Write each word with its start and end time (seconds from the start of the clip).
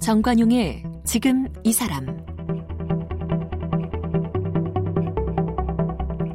정관용의 0.00 0.82
지금 1.04 1.46
이 1.62 1.72
사람 1.72 2.06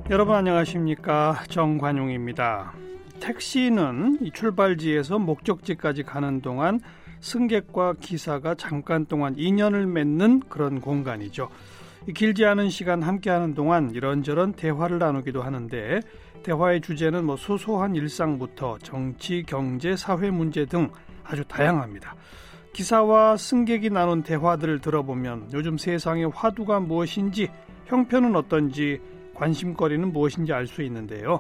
여러분 0.09 0.35
안녕하십니까 0.35 1.43
정관용입니다. 1.49 2.73
택시는 3.19 4.31
출발지에서 4.33 5.19
목적지까지 5.19 6.03
가는 6.03 6.41
동안 6.41 6.79
승객과 7.19 7.95
기사가 7.99 8.55
잠깐 8.55 9.07
동안 9.07 9.33
인연을 9.35 9.87
맺는 9.87 10.41
그런 10.47 10.79
공간이죠. 10.79 11.49
길지 12.13 12.45
않은 12.45 12.69
시간 12.69 13.01
함께하는 13.01 13.55
동안 13.55 13.91
이런저런 13.91 14.53
대화를 14.53 14.99
나누기도 14.99 15.41
하는데 15.41 16.01
대화의 16.43 16.81
주제는 16.81 17.25
뭐 17.25 17.35
소소한 17.35 17.95
일상부터 17.95 18.77
정치, 18.79 19.43
경제, 19.43 19.95
사회 19.95 20.29
문제 20.29 20.65
등 20.65 20.89
아주 21.23 21.43
다양합니다. 21.45 22.15
기사와 22.73 23.37
승객이 23.37 23.89
나눈 23.89 24.21
대화들을 24.21 24.79
들어보면 24.81 25.49
요즘 25.53 25.77
세상의 25.77 26.29
화두가 26.33 26.81
무엇인지 26.81 27.49
형편은 27.85 28.35
어떤지 28.35 28.99
관심거리는 29.33 30.11
무엇인지 30.11 30.53
알 30.53 30.67
수 30.67 30.83
있는데요. 30.83 31.39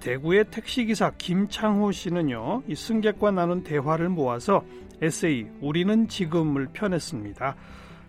대구의 0.00 0.46
택시기사 0.50 1.12
김창호 1.18 1.92
씨는요, 1.92 2.62
이 2.66 2.74
승객과 2.74 3.30
나눈 3.32 3.62
대화를 3.62 4.08
모아서 4.08 4.64
에세이 5.02 5.46
우리는 5.60 6.08
지금을 6.08 6.68
펴냈습니다. 6.72 7.54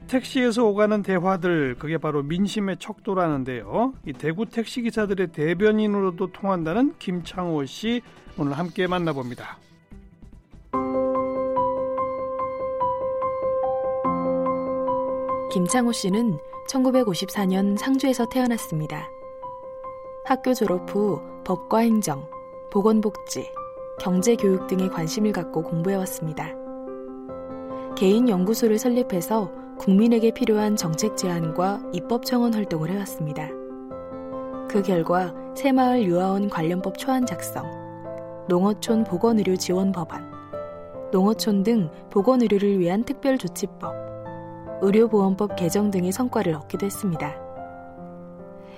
택시에서 0.07 0.65
오가는 0.65 1.01
대화들 1.03 1.75
그게 1.79 1.97
바로 1.97 2.21
민심의 2.23 2.77
척도라는데요. 2.79 3.93
이 4.05 4.13
대구 4.13 4.45
택시 4.45 4.81
기사들의 4.81 5.27
대변인으로도 5.27 6.31
통한다는 6.31 6.95
김창호 6.99 7.65
씨 7.65 8.01
오늘 8.37 8.57
함께 8.57 8.87
만나봅니다. 8.87 9.57
김창호 15.51 15.91
씨는 15.91 16.37
1954년 16.69 17.77
상주에서 17.77 18.25
태어났습니다. 18.29 19.09
학교 20.25 20.53
졸업 20.53 20.89
후 20.89 21.21
법과 21.43 21.79
행정, 21.79 22.25
보건복지, 22.71 23.51
경제교육 23.99 24.67
등에 24.67 24.87
관심을 24.87 25.33
갖고 25.33 25.61
공부해왔습니다. 25.61 26.55
개인 27.97 28.29
연구소를 28.29 28.79
설립해서 28.79 29.51
국민에게 29.81 30.29
필요한 30.29 30.75
정책 30.75 31.17
제안과 31.17 31.81
입법 31.91 32.23
청원 32.23 32.53
활동을 32.53 32.91
해왔습니다. 32.91 33.47
그 34.69 34.83
결과 34.85 35.33
새마을 35.55 36.03
유아원 36.03 36.49
관련법 36.49 36.99
초안 36.99 37.25
작성, 37.25 37.65
농어촌 38.47 39.05
보건의료 39.05 39.55
지원 39.55 39.91
법안, 39.91 40.29
농어촌 41.11 41.63
등 41.63 41.89
보건의료를 42.11 42.77
위한 42.77 43.03
특별조치법, 43.03 43.95
의료보험법 44.83 45.55
개정 45.55 45.89
등의 45.89 46.11
성과를 46.11 46.53
얻기도 46.53 46.85
했습니다. 46.85 47.35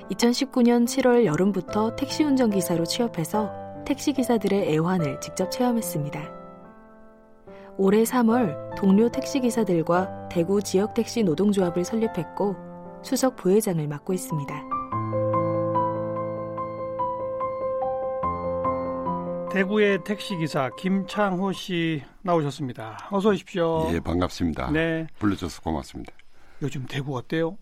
2019년 0.10 0.86
7월 0.86 1.26
여름부터 1.26 1.98
택시 1.98 2.24
운전기사로 2.24 2.86
취업해서 2.86 3.52
택시기사들의 3.86 4.74
애환을 4.74 5.20
직접 5.20 5.52
체험했습니다. 5.52 6.43
올해 7.78 8.04
3월 8.04 8.76
동료 8.76 9.10
택시기사들과 9.10 10.30
대구 10.30 10.62
지역택시 10.62 11.24
노동조합을 11.24 11.84
설립했고 11.84 12.56
수석 13.04 13.36
부회장을 13.36 13.86
맡고 13.88 14.14
있습니다. 14.14 14.64
대구의 19.52 20.04
택시기사 20.04 20.72
김창호 20.78 21.52
씨 21.52 22.02
나오셨습니다. 22.24 23.10
어서 23.12 23.30
오십시오. 23.30 23.90
예, 23.94 24.00
반갑습니다. 24.00 24.72
네. 24.72 25.08
불러줘서 25.20 25.62
고맙습니다. 25.62 26.12
요즘 26.62 26.86
대구 26.88 27.16
어때요? 27.16 27.58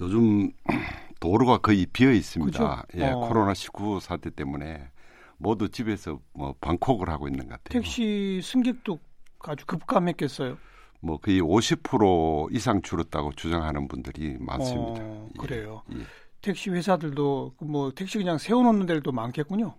요즘 0.00 0.50
도로가 1.20 1.58
거의 1.58 1.86
비어 1.86 2.10
있습니다. 2.12 2.58
그렇죠? 2.58 2.82
예, 2.96 3.10
어. 3.10 3.20
코로나 3.20 3.52
19 3.52 4.00
사태 4.00 4.30
때문에 4.30 4.88
모두 5.36 5.68
집에서 5.68 6.18
뭐 6.32 6.54
방콕을 6.60 7.10
하고 7.10 7.28
있는 7.28 7.48
것 7.48 7.62
같아요. 7.62 7.82
택시 7.82 8.40
승객도 8.42 8.98
아주 9.48 9.66
급감했겠어요. 9.66 10.56
뭐 11.00 11.18
거의 11.18 11.40
50% 11.40 12.54
이상 12.54 12.80
줄었다고 12.80 13.32
주장하는 13.32 13.88
분들이 13.88 14.36
많습니다. 14.38 15.02
어, 15.02 15.28
그래요. 15.38 15.82
예, 15.92 15.98
예. 15.98 16.02
택시 16.40 16.70
회사들도 16.70 17.54
뭐 17.60 17.92
택시 17.92 18.18
그냥 18.18 18.38
세워놓는 18.38 18.86
데도 18.86 19.12
많겠군요. 19.12 19.74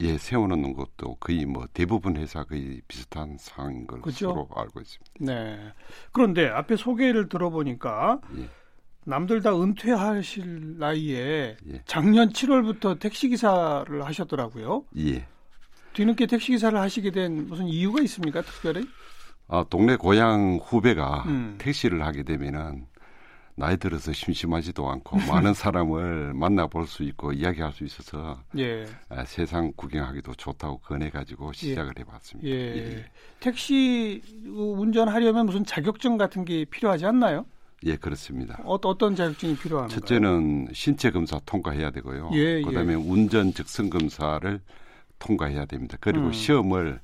예, 0.00 0.18
세워놓는 0.18 0.74
것도 0.74 1.16
거의 1.16 1.46
뭐 1.46 1.66
대부분 1.72 2.16
회사 2.16 2.42
거의 2.44 2.80
비슷한 2.88 3.36
상황인 3.38 3.86
걸 3.86 4.00
그렇죠? 4.00 4.48
알고 4.54 4.80
있습니다. 4.80 5.12
네. 5.20 5.72
그런데 6.10 6.48
앞에 6.48 6.76
소개를 6.76 7.28
들어보니까 7.28 8.20
예. 8.38 8.48
남들 9.04 9.42
다 9.42 9.54
은퇴하실 9.54 10.78
나이에 10.78 11.56
예. 11.68 11.82
작년 11.84 12.30
7월부터 12.30 12.98
택시 12.98 13.28
기사를 13.28 14.04
하셨더라고요. 14.04 14.84
예. 14.98 15.26
뒤늦게 15.92 16.26
택시 16.26 16.52
기사를 16.52 16.78
하시게 16.78 17.10
된 17.10 17.48
무슨 17.48 17.66
이유가 17.66 18.02
있습니까, 18.02 18.42
특별히? 18.42 18.86
아, 19.48 19.64
동네 19.68 19.96
고향 19.96 20.58
후배가 20.62 21.24
음. 21.26 21.56
택시를 21.58 22.04
하게 22.04 22.22
되면은 22.22 22.86
나이 23.54 23.76
들어서 23.76 24.12
심심하지도 24.12 24.88
않고 24.88 25.16
많은 25.28 25.52
사람을 25.52 26.32
만나볼 26.34 26.86
수 26.86 27.02
있고 27.02 27.32
이야기할 27.32 27.72
수 27.72 27.84
있어서 27.84 28.40
예. 28.56 28.86
아, 29.10 29.24
세상 29.24 29.72
구경하기도 29.76 30.34
좋다고 30.34 30.78
권해가지고 30.78 31.48
예. 31.48 31.52
시작을 31.52 31.92
해봤습니다. 31.98 32.48
예. 32.48 32.54
예. 32.54 33.04
택시 33.40 34.22
운전하려면 34.46 35.46
무슨 35.46 35.64
자격증 35.66 36.16
같은 36.16 36.44
게 36.44 36.64
필요하지 36.64 37.04
않나요? 37.04 37.44
예, 37.84 37.96
그렇습니다. 37.96 38.58
어, 38.64 38.80
떤 38.80 39.16
자격증이 39.16 39.56
필요한가요? 39.56 39.98
첫째는 40.00 40.68
신체 40.72 41.10
검사 41.10 41.38
통과해야 41.44 41.90
되고요. 41.90 42.30
예, 42.32 42.58
예. 42.58 42.62
그다음에 42.62 42.92
예. 42.92 42.96
운전 42.96 43.52
적성 43.52 43.90
검사를 43.90 44.60
통과해야 45.22 45.66
됩니다. 45.66 45.96
그리고 46.00 46.26
음. 46.26 46.32
시험을 46.32 47.00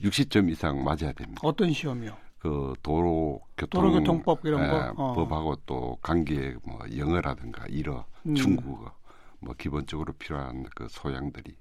60점 0.00 0.50
이상 0.50 0.82
맞아야 0.82 1.12
됩니다. 1.12 1.40
어떤 1.42 1.70
시험이요? 1.72 2.16
그 2.38 2.72
도로 2.82 3.40
교통 3.56 3.82
도로교통법 3.82 4.40
이런 4.44 4.64
예, 4.64 4.68
거 4.68 4.94
어. 4.96 5.12
법하고 5.14 5.56
또 5.66 5.98
관계 6.00 6.54
뭐 6.64 6.78
영어라든가 6.96 7.66
일어, 7.68 8.06
음. 8.26 8.34
중국어 8.34 8.92
뭐 9.40 9.54
기본적으로 9.58 10.12
필요한 10.14 10.64
그 10.74 10.86
소양들이 10.88 11.54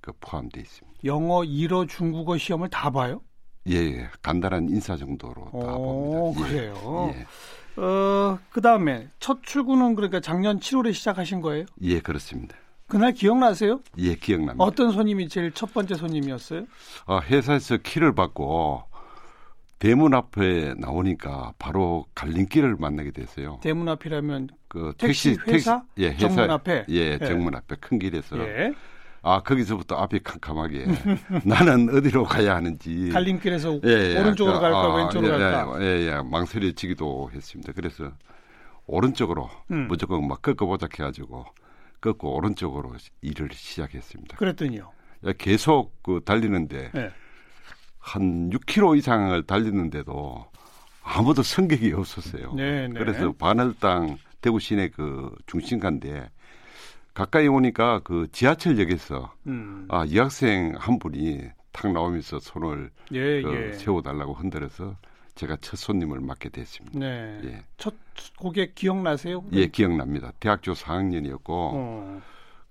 그 0.00 0.12
포함돼 0.20 0.60
있습니다. 0.60 1.00
영어, 1.04 1.44
일어, 1.44 1.86
중국어 1.86 2.36
시험을 2.38 2.70
다 2.70 2.90
봐요? 2.90 3.20
예, 3.68 3.76
예. 3.76 4.08
간단한 4.22 4.68
인사 4.70 4.96
정도로 4.96 5.44
다 5.52 5.76
오, 5.76 6.32
봅니다. 6.34 6.48
예. 6.48 6.56
그래요. 6.56 7.14
예. 7.14 7.80
어, 7.80 8.38
그 8.50 8.60
다음에 8.60 9.08
첫 9.20 9.42
출근은 9.42 9.94
그러니까 9.94 10.18
작년 10.20 10.58
7월에 10.58 10.92
시작하신 10.92 11.40
거예요? 11.40 11.66
예, 11.82 12.00
그렇습니다. 12.00 12.56
그날 12.92 13.12
기억나세요? 13.12 13.80
예, 13.96 14.14
기억납니다. 14.14 14.62
어떤 14.62 14.92
손님이 14.92 15.26
제일 15.26 15.50
첫 15.52 15.72
번째 15.72 15.94
손님이었어요? 15.94 16.66
아, 17.06 17.20
회사에서 17.20 17.78
키를 17.78 18.14
받고 18.14 18.82
대문 19.78 20.12
앞에 20.12 20.74
나오니까 20.76 21.54
바로 21.58 22.04
갈림길을 22.14 22.76
만나게 22.78 23.12
됐어요. 23.12 23.60
대문 23.62 23.88
앞이라면 23.88 24.50
그 24.68 24.92
택시, 24.98 25.38
택시 25.38 25.50
회사? 25.50 25.82
택시, 25.94 26.02
예, 26.02 26.08
회사 26.10 26.18
정문 26.18 26.50
앞에 26.50 26.84
예, 26.90 26.94
예, 26.94 27.18
정문 27.18 27.54
앞에 27.54 27.76
큰 27.80 27.98
길에서 27.98 28.38
예. 28.40 28.74
아 29.22 29.42
거기서부터 29.42 29.96
앞이 29.96 30.20
캄캄하게 30.22 30.84
나는 31.46 31.88
어디로 31.96 32.24
가야 32.24 32.56
하는지 32.56 33.08
갈림길에서 33.10 33.80
예, 33.86 34.16
예, 34.16 34.20
오른쪽으로 34.20 34.56
그, 34.56 34.60
갈까 34.60 34.78
아, 34.78 34.94
왼쪽으로 34.96 35.34
예, 35.34 35.38
갈까 35.38 35.80
예, 35.80 35.86
예, 35.86 36.06
예, 36.08 36.22
망설여지기도 36.30 37.30
했습니다. 37.32 37.72
그래서 37.74 38.12
오른쪽으로 38.86 39.48
음. 39.70 39.88
무조건 39.88 40.28
막 40.28 40.42
꺾어보자 40.42 40.88
해가지고 40.92 41.46
꺾고 42.02 42.34
오른쪽으로 42.34 42.92
일을 43.22 43.48
시작했습니다. 43.52 44.36
그랬더니요. 44.36 44.92
예, 45.24 45.32
계속 45.38 46.02
그 46.02 46.20
달리는데 46.24 46.90
예. 46.94 47.10
한 47.98 48.50
6km 48.50 48.98
이상을 48.98 49.42
달리는데도 49.44 50.46
아무도 51.02 51.42
승객이 51.42 51.92
없었어요. 51.94 52.52
네, 52.54 52.88
네. 52.88 52.98
그래서 52.98 53.32
반월당 53.32 54.18
대구 54.40 54.60
시내 54.60 54.88
그 54.88 55.34
중심가인데 55.46 56.28
가까이 57.14 57.46
오니까 57.46 58.00
그 58.00 58.26
지하철역에서 58.32 59.32
음. 59.46 59.86
아, 59.88 60.04
여학생 60.12 60.74
한 60.76 60.98
분이 60.98 61.42
탁 61.70 61.92
나오면서 61.92 62.40
손을 62.40 62.90
예, 63.12 63.42
그 63.42 63.54
예. 63.54 63.72
세워달라고 63.74 64.34
흔들어서 64.34 64.96
제가 65.34 65.56
첫 65.60 65.76
손님을 65.76 66.20
맡게 66.20 66.50
됐습니다. 66.50 66.98
네. 66.98 67.40
예. 67.44 67.64
첫 67.76 67.94
고객 68.38 68.74
기억나세요? 68.74 69.44
예, 69.52 69.66
기억납니다. 69.66 70.32
대학교 70.40 70.72
4학년이었고 70.72 71.42
어. 71.48 72.22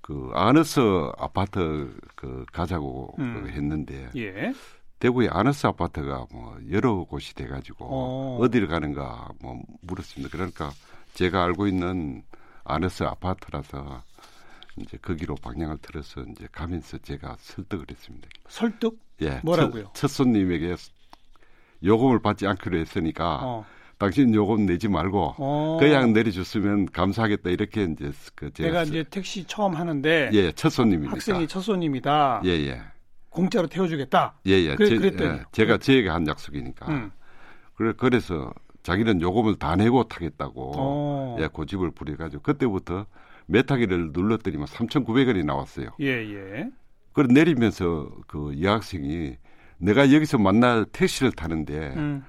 그 0.01 0.31
아너스 0.33 0.79
아파트 1.17 1.95
그 2.15 2.45
가자고 2.51 3.15
음. 3.19 3.41
그 3.43 3.49
했는데 3.49 4.09
예. 4.15 4.53
대구의 4.99 5.29
아너스 5.29 5.65
아파트가 5.65 6.27
뭐 6.31 6.57
여러 6.69 7.03
곳이 7.03 7.33
돼가지고 7.33 7.85
어. 7.89 8.37
어디를 8.41 8.67
가는가 8.67 9.29
뭐 9.41 9.59
물었습니다. 9.81 10.31
그러니까 10.31 10.71
제가 11.15 11.43
알고 11.43 11.67
있는 11.67 12.23
안에서 12.63 13.05
아파트라서 13.05 14.03
이제 14.77 14.97
거기로 14.97 15.35
방향을 15.35 15.77
틀어서 15.81 16.21
이제 16.29 16.47
가면서 16.51 16.97
제가 16.99 17.35
설득을 17.39 17.87
했습니다. 17.89 18.29
설득? 18.47 18.99
예. 19.21 19.41
뭐라고요? 19.43 19.85
첫, 19.85 19.93
첫 19.93 20.07
손님에게 20.09 20.75
요금을 21.83 22.19
받지 22.21 22.47
않기로 22.47 22.77
했으니까 22.77 23.39
어. 23.43 23.65
당신 23.97 24.33
요금 24.33 24.65
내지 24.65 24.87
말고 24.87 25.35
어. 25.37 25.77
그냥 25.79 26.13
내려줬으면 26.13 26.87
감사하겠다 26.87 27.49
이렇게 27.51 27.83
이제 27.83 28.11
그 28.35 28.51
제가 28.51 28.69
내가 28.69 28.83
이제 28.83 29.03
택시 29.09 29.43
처음 29.45 29.75
하는데 29.75 30.29
예, 30.33 30.51
첫 30.53 30.69
손님입니다. 30.69 31.13
학생이 31.13 31.47
첫 31.47 31.61
손님이다. 31.61 32.41
예, 32.45 32.49
예. 32.49 32.81
공짜로 33.29 33.67
태워주겠다. 33.67 34.39
예, 34.47 34.51
예. 34.51 34.75
그래, 34.75 34.99
제, 34.99 35.23
예, 35.23 35.43
제가 35.51 35.77
제에게 35.77 36.09
한 36.09 36.27
약속이니까. 36.27 36.87
음. 36.89 37.11
그래 37.75 37.93
그래서 37.95 38.51
자기는 38.83 39.21
요금을 39.21 39.55
다 39.55 39.75
내고 39.75 40.07
타겠다고 40.07 40.73
어. 40.75 41.37
예, 41.39 41.47
고집을 41.47 41.91
부려가지고 41.91 42.41
그때부터 42.41 43.05
메타기를 43.45 44.11
눌렀더니만 44.13 44.65
3,900원이 44.65 45.45
나왔어요. 45.45 45.89
예, 45.99 46.07
예. 46.07 46.69
그래 47.13 47.27
내리면서 47.31 48.09
그 48.27 48.55
여학생이 48.61 49.35
내가 49.81 50.13
여기서 50.13 50.37
만날 50.37 50.85
택시를 50.85 51.31
타는데 51.31 51.93
음. 51.95 52.23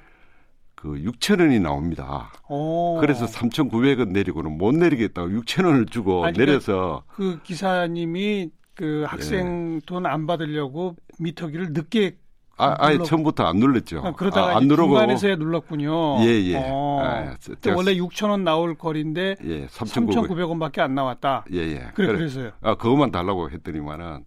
그 0.75 0.95
6천 0.95 1.41
원이 1.41 1.61
나옵니다. 1.61 2.33
오. 2.49 2.99
그래서 2.99 3.27
3,900원 3.27 4.09
내리고는 4.09 4.59
못 4.59 4.75
내리겠다고 4.75 5.29
6천 5.29 5.67
원을 5.67 5.87
주고 5.87 6.25
아니, 6.25 6.37
내려서 6.37 7.05
그, 7.07 7.37
그 7.37 7.43
기사님이 7.43 8.51
그 8.75 9.05
학생 9.07 9.77
예. 9.77 9.81
돈안 9.87 10.27
받으려고 10.27 10.97
미터기를 11.21 11.73
늦게 11.73 12.17
아, 12.57 12.77
아예 12.79 12.99
처음부터 12.99 13.45
안 13.45 13.59
눌렀죠. 13.59 14.03
아, 14.05 14.13
그러다가 14.13 14.55
아, 14.55 14.57
안 14.57 14.67
누르고 14.67 14.91
중간에서야 14.91 15.37
눌렀군요. 15.37 16.19
예, 16.21 16.27
예. 16.27 16.57
어. 16.65 17.01
아, 17.03 17.37
제가, 17.61 17.77
원래 17.77 17.95
6천 17.95 18.31
원 18.31 18.45
나올 18.45 18.75
거리인데 18.75 19.37
예, 19.45 19.67
3,900원밖에 19.67 20.81
안 20.81 20.95
나왔다. 20.95 21.45
예, 21.53 21.59
예. 21.59 21.79
그래, 21.95 22.09
그래 22.09 22.19
그래서요. 22.19 22.53
아, 22.61 22.75
그것만 22.75 23.11
달라고 23.11 23.51
했더니만은 23.51 24.25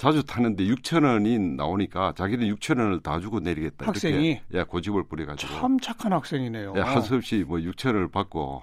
자주 0.00 0.24
타는데 0.24 0.64
6천 0.64 1.04
원이 1.04 1.38
나오니까 1.56 2.14
자기는 2.16 2.54
6천 2.54 2.78
원을 2.78 3.00
다 3.00 3.20
주고 3.20 3.38
내리겠다. 3.38 3.86
학생이 3.86 4.40
예, 4.54 4.62
고집을 4.62 5.04
부려가지고 5.04 5.52
참 5.52 5.78
착한 5.78 6.14
학생이네요. 6.14 6.72
예, 6.74 6.80
할수 6.80 7.16
없이 7.16 7.44
뭐 7.46 7.58
6천 7.58 7.88
원을 7.88 8.08
받고 8.08 8.62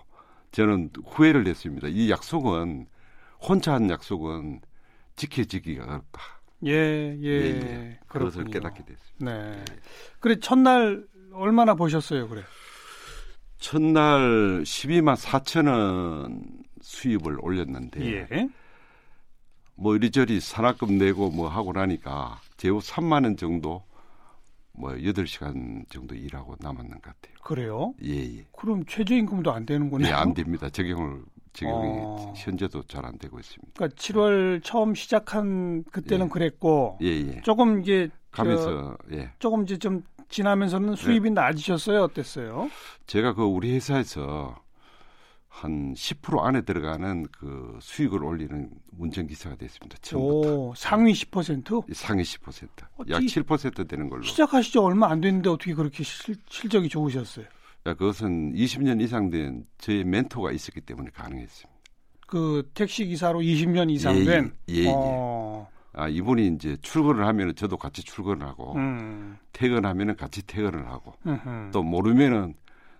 저는 0.51 0.89
후회를 1.06 1.45
했습니다. 1.45 1.89
이 1.89 2.10
약속은 2.10 2.88
혼자 3.39 3.74
한 3.74 3.88
약속은 3.88 4.62
지켜지기가 5.16 5.84
어렵다. 5.84 6.22
예, 6.66 6.72
예. 6.72 7.28
예, 7.28 7.45
예. 7.45 8.00
그것을 8.07 8.45
깨닫게 8.45 8.83
됐습니다. 8.83 9.38
네. 9.38 9.63
그래 10.19 10.40
첫날 10.40 11.06
얼마나 11.33 11.75
보셨어요, 11.75 12.30
그래? 12.30 12.42
첫날 13.60 14.63
12만 14.63 15.16
4천 15.16 15.68
원 15.68 16.42
수입을 16.81 17.38
올렸는데 17.42 18.28
예. 18.31 18.50
뭐 19.78 19.96
이리저리 19.96 20.40
산학금 20.40 20.98
내고 20.98 21.30
뭐 21.30 21.48
하고 21.48 21.72
나니까 21.72 22.40
제후 22.58 22.80
3만 22.80 23.24
원 23.24 23.38
정도 23.38 23.84
뭐 24.74 24.92
8시간 24.92 25.90
정도 25.90 26.16
일하고 26.16 26.56
남았는 26.60 26.92
것 26.92 27.02
같아요. 27.02 27.36
그래요? 27.44 27.94
예, 28.04 28.38
예. 28.40 28.46
그럼 28.56 28.84
최저임금도 28.86 29.52
안 29.52 29.66
되는군요. 29.66 30.08
예, 30.08 30.12
안 30.12 30.34
됩니다. 30.34 30.70
적용을 30.70 31.22
적용이 31.54 32.00
어. 32.04 32.34
현재도 32.36 32.84
잘 32.84 33.06
안 33.06 33.18
되고 33.18 33.40
있습니다. 33.40 33.72
그러니까 33.76 33.96
7월 33.96 34.64
처음 34.64 34.94
시작한 34.94 35.84
그때는 35.92 36.26
예. 36.26 36.30
그랬고 36.30 36.98
예, 37.02 37.08
예. 37.08 37.42
조금 37.44 37.82
이제 37.82 38.10
가면서 38.32 38.98
예. 39.12 39.32
조금 39.40 39.64
이제 39.64 39.78
좀 39.78 40.04
지나면서는 40.30 40.96
수입이 40.96 41.30
네. 41.30 41.42
낮으셨어요? 41.42 42.02
어땠어요? 42.04 42.70
제가 43.08 43.34
그 43.34 43.44
우리 43.44 43.74
회사에서 43.74 44.56
한 45.57 45.95
10% 45.95 46.39
안에 46.39 46.62
들어가는 46.62 47.25
그 47.31 47.80
수익을 47.81 48.24
올리는 48.24 48.69
운전 48.95 49.25
기사가 49.25 49.56
됐습니다. 49.56 49.98
처음부터. 50.04 50.54
오, 50.56 50.74
상위 50.75 51.13
10%? 51.13 51.95
상위 51.95 52.21
10%. 52.21 52.68
어, 52.95 53.04
약7% 53.06 53.88
되는 53.88 54.07
걸로. 54.07 54.21
시작하시죠 54.21 54.83
얼마 54.83 55.09
안 55.09 55.19
됐는데 55.19 55.50
어떻게 55.50 55.74
그렇게 55.74 56.04
실, 56.04 56.36
실적이 56.48 56.89
좋으셨어요? 56.89 57.45
야, 57.88 57.94
그것은 57.95 58.54
20년 58.54 59.01
이상 59.01 59.31
된 59.31 59.65
저의 59.80 60.04
멘토가 60.04 60.51
있었기 60.51 60.81
때문에 60.81 61.09
가능했습니다. 61.09 61.75
그 62.27 62.69
택시 62.75 63.06
기사로 63.07 63.39
20년 63.39 63.89
이상 63.89 64.15
예, 64.19 64.25
된? 64.25 64.54
예, 64.69 64.74
예. 64.83 64.94
어. 64.94 65.68
아, 65.94 66.07
이분이 66.07 66.50
이제 66.54 66.77
출근을 66.83 67.25
하면 67.25 67.56
저도 67.56 67.77
같이 67.77 68.04
출근을 68.04 68.45
하고, 68.45 68.75
음. 68.75 69.38
퇴근하면 69.54 70.15
같이 70.15 70.45
퇴근을 70.45 70.88
하고, 70.88 71.15
음흠. 71.25 71.71
또 71.71 71.81
모르면은 71.81 72.54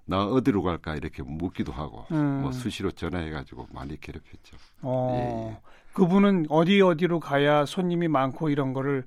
나 0.10 0.26
어디로 0.26 0.64
갈까 0.64 0.96
이렇게 0.96 1.22
묻기도 1.22 1.72
하고 1.72 2.06
음. 2.12 2.42
뭐 2.42 2.52
수시로 2.52 2.92
전화해가지고 2.92 3.68
많이 3.74 4.00
괴롭혔죠. 4.00 4.56
어, 4.82 5.14
예, 5.14 5.52
예. 5.52 5.58
그분은 5.94 6.46
어디 6.50 6.82
어디로 6.82 7.20
가야 7.20 7.66
손님이 7.66 8.08
많고 8.08 8.50
이런 8.50 8.72
거를 8.74 9.06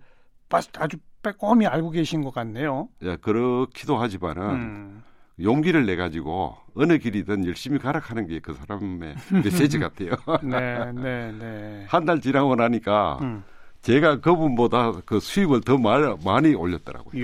아주 0.50 0.98
빼꼼히 1.22 1.66
알고 1.66 1.90
계신 1.90 2.22
것 2.22 2.34
같네요. 2.34 2.88
예, 3.02 3.16
그렇기도 3.16 3.96
하지만은 3.96 4.42
음. 4.50 5.02
용기를 5.42 5.86
내 5.86 5.96
가지고 5.96 6.56
어느 6.74 6.98
길이든 6.98 7.46
열심히 7.46 7.78
가라 7.78 7.98
하는 8.00 8.26
게 8.26 8.40
그 8.40 8.52
사람의 8.52 9.14
메시지 9.44 9.78
같아요. 9.78 10.10
네, 10.42 10.92
네, 10.92 11.32
네. 11.32 11.86
한 11.88 12.04
달 12.04 12.20
지나고 12.20 12.56
나니까 12.56 13.18
음. 13.22 13.42
제가 13.80 14.20
그분보다 14.20 14.92
그 15.06 15.18
수입을 15.18 15.62
더 15.62 15.78
많이 15.78 16.54
올렸더라고요. 16.54 17.18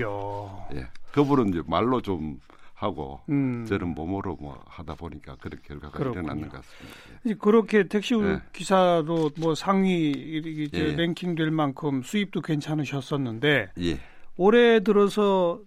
이야. 0.71 0.79
예, 0.81 0.87
그분은 1.11 1.49
이제 1.49 1.61
말로 1.67 2.01
좀 2.01 2.39
하고 2.77 3.19
음. 3.29 3.65
저는 3.65 3.95
몸으로 3.95 4.37
뭐 4.39 4.63
하다 4.67 4.93
보니까 4.95 5.35
그런 5.41 5.59
결과가 5.63 5.97
그렇군요. 5.97 6.21
일어났는 6.21 6.49
것 6.49 6.61
같습니다. 6.61 6.97
예. 7.25 7.33
그렇게 7.33 7.87
택시 7.87 8.15
네. 8.15 8.39
기사로 8.53 9.31
뭐 9.39 9.55
상위 9.55 10.11
이제 10.11 10.79
예. 10.79 10.95
랭킹될 10.95 11.49
만큼 11.49 12.03
수입도 12.03 12.41
괜찮으셨었는데 12.41 13.69
예. 13.79 13.99
올해 14.35 14.81
들어서 14.81 15.59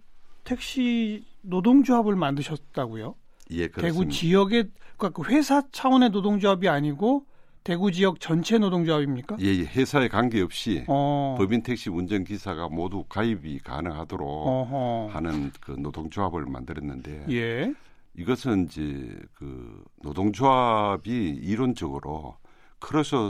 택시 0.45 1.25
노동조합을 1.41 2.15
만드셨다고요? 2.15 3.15
예, 3.51 3.67
그렇습니다. 3.67 3.81
대구 3.81 4.09
지역의 4.09 4.69
그러니까 4.95 5.21
그 5.21 5.29
회사 5.29 5.61
차원의 5.69 6.11
노동조합이 6.11 6.69
아니고 6.69 7.25
대구 7.63 7.91
지역 7.91 8.19
전체 8.19 8.57
노동조합입니까? 8.57 9.37
예, 9.39 9.45
예. 9.45 9.63
회사에 9.63 10.07
관계없이 10.07 10.83
어. 10.87 11.35
법인 11.37 11.61
택시 11.61 11.89
운전 11.89 12.23
기사가 12.23 12.69
모두 12.69 13.03
가입이 13.07 13.59
가능하도록 13.59 14.27
어허. 14.27 15.09
하는 15.13 15.51
그 15.61 15.71
노동조합을 15.71 16.45
만들었는데 16.45 17.25
예. 17.29 17.73
이것은 18.15 18.65
이제 18.65 19.15
그 19.35 19.83
노동조합이 20.01 21.11
이론적으로 21.11 22.35
크로셔 22.79 23.29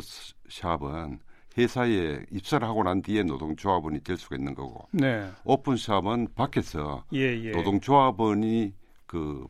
샵은 0.50 1.20
회사에 1.58 2.22
입사를 2.32 2.66
하고 2.66 2.84
난 2.84 3.02
뒤에 3.02 3.24
노동조합원이 3.24 4.00
될 4.04 4.16
수가 4.16 4.38
있는 4.38 4.56
거고 4.56 4.88
네. 4.92 5.30
오픈샵은 5.44 6.30
밖에서 6.36 7.04
예, 7.14 7.38
예. 7.44 7.52
노동조합원이 7.52 8.74
그 9.06 9.46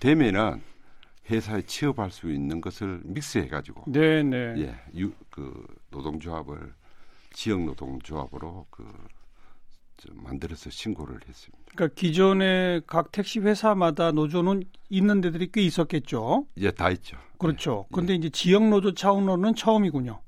되면은 0.00 0.60
회사에 1.30 1.62
취업할 1.62 2.10
수 2.10 2.30
있는 2.30 2.60
것을 2.60 3.00
믹스해 3.04 3.48
가지고 3.48 3.84
네, 3.86 4.22
네. 4.22 4.54
예, 4.58 4.74
유, 4.96 5.12
그 5.30 5.66
노동조합을 5.90 6.74
지역 7.32 7.64
노동조합으로 7.64 8.66
그 8.70 8.86
만들어서 10.12 10.70
신고를 10.70 11.20
했습니다. 11.26 11.64
그러니까 11.74 11.94
기존의 11.94 12.82
각 12.86 13.10
택시 13.12 13.40
회사마다 13.40 14.12
노조는 14.12 14.64
있는 14.90 15.20
데들이 15.20 15.50
꽤 15.52 15.62
있었겠죠. 15.62 16.46
예, 16.58 16.70
다 16.70 16.90
있죠. 16.90 17.16
그렇죠. 17.38 17.86
예, 17.86 17.92
그런데 17.92 18.12
예. 18.12 18.16
이제 18.16 18.28
지역 18.28 18.68
노조 18.68 18.92
차원으로는 18.92 19.54
처음이군요. 19.54 20.20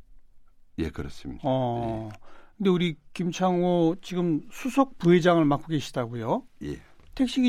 예, 0.79 0.91
그렇습니다. 0.91 1.43
어. 1.45 2.11
예. 2.13 2.19
근데 2.57 2.71
우리 2.71 2.97
김창호 3.13 3.97
지금 4.01 4.41
수석 4.51 4.97
부회장을 4.99 5.45
맡고 5.45 5.67
계시다고요? 5.69 6.45
예. 6.63 6.81
택시 7.17 7.41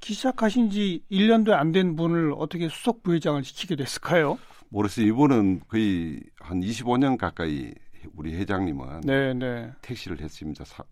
기시작하신 0.00 0.70
지 0.70 1.02
1년도 1.10 1.52
안 1.52 1.72
된 1.72 1.96
분을 1.96 2.32
어떻게 2.36 2.68
수석 2.68 3.02
부회장을 3.02 3.42
시키게 3.42 3.74
됐을까요? 3.76 4.38
모르겠어요. 4.68 5.06
이분은 5.06 5.60
거의 5.66 6.20
한 6.40 6.60
25년 6.60 7.16
가까이 7.16 7.72
우리 8.14 8.34
회장님은 8.36 9.00
네네. 9.00 9.34
네. 9.34 9.72
택시를 9.80 10.20
했습니다. 10.20 10.64
사, 10.64 10.84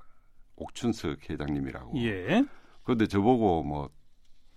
옥춘석 0.56 1.28
회장님이라고. 1.28 1.98
예. 2.04 2.44
그런데 2.84 3.06
저보고 3.06 3.62
뭐 3.64 3.90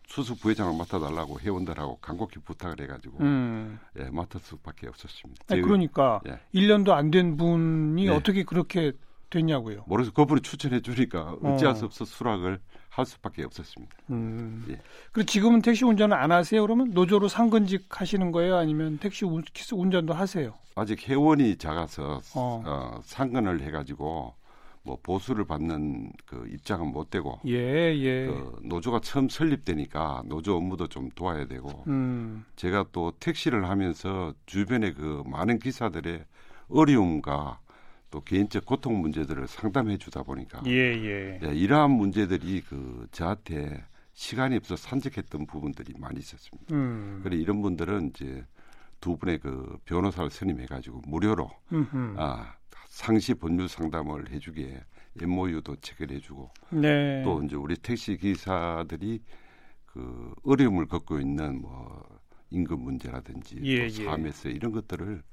수석 0.08 0.40
부회장을 0.40 0.78
맡아달라고 0.78 1.40
회원들하고 1.40 1.98
간곡히 1.98 2.40
부탁을 2.46 2.80
해가지고 2.82 3.18
음. 3.22 3.78
예, 4.00 4.10
맡을 4.10 4.40
수밖에 4.40 4.88
없었습니다. 4.88 5.44
아니, 5.50 5.62
그러니까 5.62 6.22
예. 6.28 6.40
1년도 6.54 6.92
안 6.92 7.12
된 7.12 7.36
분이 7.36 8.06
예. 8.08 8.12
어떻게 8.12 8.44
그렇게 8.44 8.94
됐냐고요? 9.30 9.84
모르겠어요. 9.88 10.14
그분이 10.14 10.42
추천해 10.42 10.82
주니까 10.82 11.36
어찌할 11.44 11.74
어. 11.74 11.76
수 11.76 11.86
없어 11.86 12.06
수락을 12.06 12.60
할 12.90 13.06
수밖에 13.06 13.44
없었습니다. 13.44 13.96
음. 14.12 14.66
예. 14.70 14.80
그리고 15.12 15.26
지금은 15.26 15.62
택시 15.62 15.84
운전을 15.84 16.16
안 16.16 16.32
하세요? 16.32 16.62
그러면 16.62 16.92
노조로 16.92 17.28
상근직 17.28 17.88
하시는 17.90 18.32
거예요? 18.32 18.56
아니면 18.56 18.98
택시 19.00 19.26
운전도 19.26 20.14
하세요? 20.14 20.54
아직 20.76 21.08
회원이 21.08 21.58
작아서 21.58 22.22
어. 22.36 22.64
어, 22.66 23.00
상근을 23.04 23.62
해가지고 23.62 24.34
뭐 24.84 24.98
보수를 25.02 25.46
받는 25.46 26.12
그 26.26 26.48
입장은 26.54 26.92
못 26.92 27.10
되고 27.10 27.40
예, 27.48 27.52
예. 27.54 28.28
그 28.28 28.60
노조가 28.64 29.00
처음 29.02 29.28
설립되니까 29.28 30.24
노조 30.28 30.56
업무도 30.56 30.88
좀 30.88 31.10
도와야 31.16 31.48
되고 31.48 31.84
음. 31.88 32.46
제가 32.56 32.86
또 32.92 33.12
택시를 33.20 33.68
하면서 33.68 34.34
주변에 34.46 34.94
그 34.94 35.24
많은 35.26 35.60
기사들의 35.60 36.24
어려움과 36.70 37.60
또 38.12 38.22
개인적 38.22 38.66
고통 38.66 39.02
문제들을 39.02 39.48
상담해 39.48 39.98
주다 39.98 40.24
보니까 40.24 40.62
예, 40.68 40.72
예. 40.72 41.40
예, 41.44 41.54
이러한 41.54 41.92
문제들이 41.92 42.62
그 42.62 43.08
저한테 43.12 43.84
시간이 44.14 44.56
없어 44.56 44.76
산적했던 44.76 45.46
부분들이 45.48 45.94
많이 45.98 46.20
있었습니다. 46.20 46.74
음. 46.74 47.20
그래 47.24 47.36
이런 47.36 47.62
분들은 47.62 48.12
이제 48.16 48.46
두 49.02 49.18
분의 49.18 49.40
그 49.40 49.78
변호사를 49.86 50.30
선임해 50.30 50.66
가지고 50.68 51.02
무료로 51.06 51.50
음흠. 51.74 52.16
아 52.18 52.56
상시 52.88 53.34
법률 53.34 53.68
상담을 53.68 54.32
해주기에 54.32 54.82
MOU도 55.22 55.76
체결해 55.78 56.20
주고 56.20 56.50
네. 56.72 57.22
또 57.24 57.44
이제 57.44 57.56
우리 57.56 57.76
택시 57.76 58.18
기사들이 58.18 59.22
그 59.86 60.34
어려움을 60.44 60.88
겪고 60.88 61.20
있는 61.20 61.62
뭐 61.62 62.04
임금 62.50 62.80
문제라든지 62.80 63.60
예, 63.64 63.88
또 63.88 63.94
사업에서 63.94 64.50
예. 64.50 64.54
이런 64.54 64.72
것들을 64.72 65.24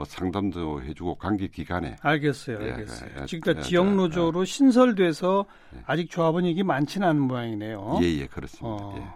뭐 0.00 0.06
상담도 0.06 0.82
해주고 0.82 1.16
관계 1.16 1.46
기간에 1.46 1.96
알겠어요, 2.00 2.58
예, 2.62 2.72
알겠어요. 2.72 3.10
예, 3.20 3.26
지금 3.26 3.40
그러니까 3.42 3.62
지역 3.62 3.94
노조로 3.94 4.46
신설돼서 4.46 5.44
예. 5.76 5.82
아직 5.84 6.08
조합원 6.08 6.46
얘기 6.46 6.62
많지는 6.62 7.06
않은 7.06 7.20
모양이네요. 7.20 7.98
예, 8.02 8.06
예, 8.06 8.26
그렇습니다. 8.26 8.66
어. 8.66 8.94
예. 8.96 9.06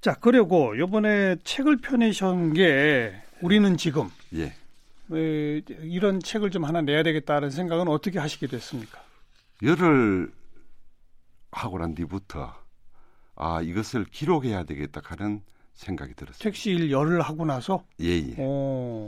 자, 0.00 0.14
그리고 0.20 0.76
이번에 0.76 1.34
책을 1.42 1.78
펴내신 1.78 2.52
게 2.52 3.12
우리는 3.40 3.76
지금 3.76 4.08
예. 4.34 4.54
에, 5.12 5.62
이런 5.82 6.20
책을 6.20 6.52
좀 6.52 6.64
하나 6.64 6.80
내야 6.80 7.02
되겠다는 7.02 7.50
생각은 7.50 7.88
어떻게 7.88 8.20
하시게 8.20 8.46
됐습니까? 8.46 9.02
열을 9.64 10.30
하고 11.50 11.78
난 11.78 11.96
뒤부터 11.96 12.54
아 13.34 13.60
이것을 13.62 14.04
기록해야 14.04 14.62
되겠다 14.62 15.00
하는 15.02 15.42
생각이 15.80 16.14
들었어요. 16.14 16.38
택시 16.38 16.70
일 16.70 16.90
열을 16.90 17.22
하고 17.22 17.44
나서? 17.44 17.84
예, 18.00 18.08
예. 18.08 18.36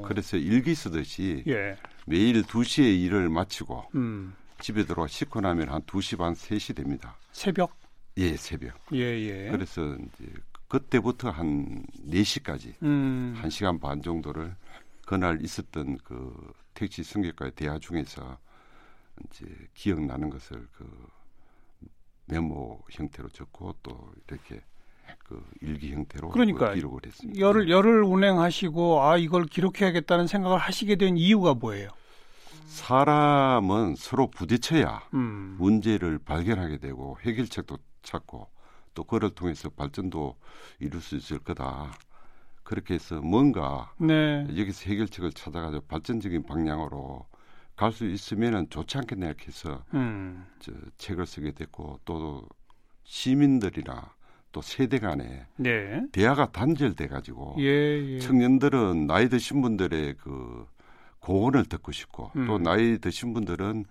그래서 0.07 0.37
일기 0.37 0.75
쓰듯이 0.75 1.45
예. 1.47 1.76
매일 2.07 2.43
2시에 2.43 3.00
일을 3.02 3.29
마치고 3.29 3.91
음. 3.95 4.35
집에 4.61 4.85
들어와 4.85 5.07
씻고 5.07 5.41
나면 5.41 5.69
한 5.69 5.83
2시 5.83 6.19
반, 6.19 6.33
3시 6.33 6.75
됩니다. 6.75 7.17
새벽? 7.33 7.76
예, 8.17 8.37
새벽. 8.37 8.75
예, 8.93 8.99
예. 8.99 9.50
그래서 9.50 9.97
이제 9.97 10.33
그때부터 10.69 11.31
한 11.31 11.85
4시까지 12.09 12.75
음. 12.83 13.38
1시간 13.43 13.79
반 13.79 14.00
정도를 14.00 14.55
그날 15.05 15.43
있었던 15.43 15.99
그 15.99 16.52
택시 16.73 17.02
승객과의 17.02 17.52
대화 17.55 17.79
중에서 17.79 18.38
이제 19.26 19.45
기억나는 19.75 20.31
것을 20.31 20.67
그 20.73 20.88
메모 22.26 22.83
형태로 22.91 23.29
적고 23.29 23.76
또 23.83 24.12
이렇게 24.26 24.62
그 25.25 25.42
일기 25.61 25.92
형태로 25.92 26.30
그러니까 26.30 26.71
그 26.71 26.75
기록을 26.76 27.00
했습니다. 27.06 27.40
열을 27.40 27.71
열을 27.71 28.02
운행하시고 28.02 29.02
아 29.02 29.16
이걸 29.16 29.44
기록해야겠다는 29.47 30.26
생각을 30.26 30.59
하시게 30.59 30.97
된 30.97 31.16
이유가 31.16 31.54
뭐예요? 31.54 31.88
사람은 32.66 33.97
서로 33.97 34.30
부딪혀야 34.30 35.02
음. 35.14 35.56
문제를 35.59 36.18
발견하게 36.18 36.78
되고 36.78 37.18
해결책도 37.23 37.78
찾고 38.02 38.49
또 38.94 39.04
그를 39.04 39.30
통해서 39.30 39.68
발전도 39.71 40.37
이룰 40.80 41.00
수 41.00 41.16
있을 41.16 41.38
거다. 41.38 41.92
그렇게 42.62 42.94
해서 42.94 43.21
뭔가 43.21 43.92
네. 43.99 44.47
여기서 44.56 44.88
해결책을 44.88 45.32
찾아가지고 45.32 45.85
발전적인 45.87 46.44
방향으로 46.44 47.26
갈 47.76 47.90
수 47.92 48.06
있으면은 48.06 48.68
좋지 48.71 48.99
않겠냐 48.99 49.26
이렇게 49.26 49.47
해서 49.49 49.82
음. 49.94 50.47
저 50.61 50.73
책을 50.99 51.26
쓰게 51.26 51.52
됐고 51.52 52.00
또 52.04 52.47
시민들이나 53.04 54.14
또 54.52 54.61
세대 54.61 54.99
간에 54.99 55.47
네. 55.56 56.02
대화가 56.12 56.52
단절돼 56.52 57.09
가지고 57.09 57.56
예, 57.59 57.64
예. 57.64 58.18
청년들은 58.21 59.06
나이 59.06 59.28
드신 59.28 59.62
분들의 59.62 60.14
그 60.18 60.66
고언을 61.21 61.64
듣고 61.64 61.90
싶고 61.90 62.30
음. 62.37 62.47
또 62.47 62.59
나이 62.59 62.99
드신 62.99 63.32
분들은 63.32 63.85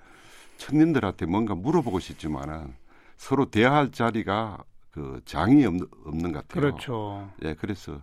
청년들한테 0.58 1.26
뭔가 1.26 1.56
물어보고 1.56 2.00
싶지만은 2.00 2.74
서로 3.18 3.50
대화할 3.50 3.92
자리가 3.92 4.64
그 4.92 5.22
장이 5.26 5.66
없는, 5.66 5.88
없는 6.06 6.32
것 6.32 6.48
같아요. 6.48 6.72
그렇죠. 6.72 7.32
예, 7.44 7.56
그래서 7.56 8.02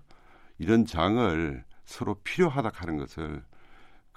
이런 0.58 0.84
장을 0.84 1.64
서로 1.84 2.14
필요하다 2.24 2.72
하는 2.74 2.98
것을 2.98 3.42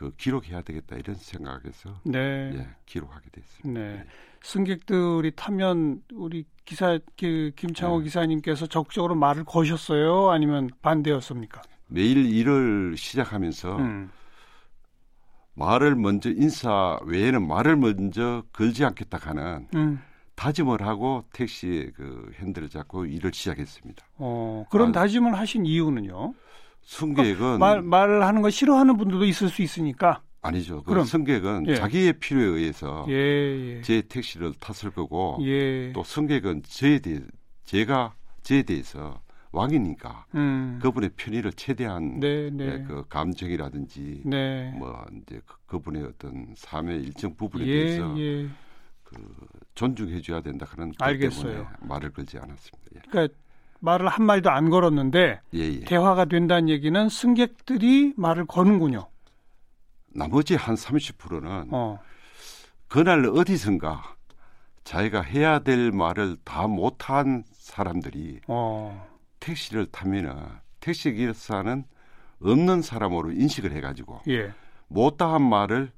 그 0.02 0.12
기록해야 0.18 0.64
되겠다 0.64 0.96
이런 0.96 1.16
생각에서 1.16 1.94
네. 2.04 2.52
예, 2.56 2.68
기록하게 2.88 3.30
됐습니다. 3.30 3.80
네. 3.80 3.88
예. 3.98 4.06
승객들이 4.42 5.32
타면 5.36 6.02
우리 6.14 6.46
기사 6.66 6.98
그 7.20 7.52
김창호 7.56 8.00
네. 8.00 8.06
기사님께서 8.06 8.66
적극적으로 8.66 9.14
말을 9.14 9.44
거셨어요? 9.44 10.32
아니면 10.32 10.72
반대였습니까? 10.82 11.62
매일 11.86 12.26
일을 12.26 12.96
시작하면서 12.98 13.78
음. 13.78 14.10
말을 15.54 15.96
먼저 15.96 16.32
인사 16.32 16.98
외에는 17.06 17.48
말을 17.48 17.76
먼저 17.76 18.44
걸지 18.54 18.84
않겠다 18.84 19.20
하는 19.22 19.68
음. 19.76 20.02
다짐을 20.34 20.82
하고 20.82 21.26
택시 21.32 21.92
그 21.96 22.32
핸들을 22.40 22.70
잡고 22.70 23.06
일을 23.06 23.32
시작했습니다. 23.32 24.04
어, 24.18 24.66
그런 24.72 24.90
아, 24.90 24.92
다짐을 24.94 25.38
하신 25.38 25.68
이유는요? 25.68 26.34
승객은 26.84 27.60
말 27.60 27.82
말을 27.82 28.24
하는 28.24 28.42
거 28.42 28.50
싫어하는 28.50 28.98
분들도 28.98 29.26
있을 29.26 29.50
수 29.50 29.62
있으니까. 29.62 30.22
아니죠. 30.42 30.84
그 30.84 30.92
그럼 30.92 31.06
승객은 31.06 31.66
예. 31.68 31.76
자기의 31.76 32.14
필요에 32.14 32.46
의해서 32.46 33.06
예, 33.10 33.14
예. 33.14 33.82
제 33.82 34.02
택시를 34.02 34.54
탔을 34.60 34.90
거고 34.90 35.38
예. 35.42 35.92
또 35.94 36.04
승객은 36.04 36.64
저에 36.64 37.00
대해 37.00 37.20
제가 37.64 38.16
저에 38.42 38.64
대해서 38.64 39.22
왕이니까 39.52 40.26
음. 40.36 40.80
그분의 40.82 41.12
편의를 41.16 41.52
최대한 41.54 42.20
네, 42.20 42.50
네. 42.50 42.66
예, 42.66 42.84
그 42.88 43.04
감정이라든지 43.08 44.24
네. 44.26 44.72
뭐 44.78 45.06
이제 45.22 45.42
그, 45.66 45.80
분의 45.80 46.04
어떤 46.04 46.54
삶의 46.56 47.02
일정 47.04 47.36
부분에 47.36 47.66
예, 47.66 47.86
대해서 47.86 48.18
예. 48.18 48.48
그 49.04 49.16
존중해 49.76 50.22
줘야 50.22 50.42
된다 50.42 50.66
그런 50.70 50.92
알겠어요. 51.00 51.68
말을 51.82 52.12
걸지 52.12 52.38
않았습니다. 52.38 52.92
예. 52.96 53.00
그러니까 53.10 53.36
말을 53.82 54.08
한 54.08 54.26
마디도 54.26 54.50
안 54.50 54.70
걸었는데 54.70 55.42
예, 55.54 55.60
예. 55.60 55.80
대화가 55.86 56.26
된다는 56.26 56.70
얘기는 56.70 57.10
승객들이 57.10 58.14
말을 58.16 58.46
거는군요. 58.46 59.08
나머지 60.14 60.56
한 60.56 60.76
30%는 60.76 61.68
어. 61.72 62.00
그날 62.88 63.26
어디선가 63.26 64.16
자기가 64.84 65.22
해야 65.22 65.60
될 65.60 65.92
말을 65.92 66.38
다 66.44 66.68
못한 66.68 67.44
사람들이 67.54 68.42
어. 68.48 69.08
택시를 69.40 69.88
타면은 69.88 70.36
택시 70.80 71.12
기사는 71.14 71.84
없는 72.42 72.82
사람으로 72.82 73.32
인식을 73.32 73.72
해가지고 73.72 74.22
예. 74.28 74.52
못다한 74.88 75.42
말을 75.48 75.92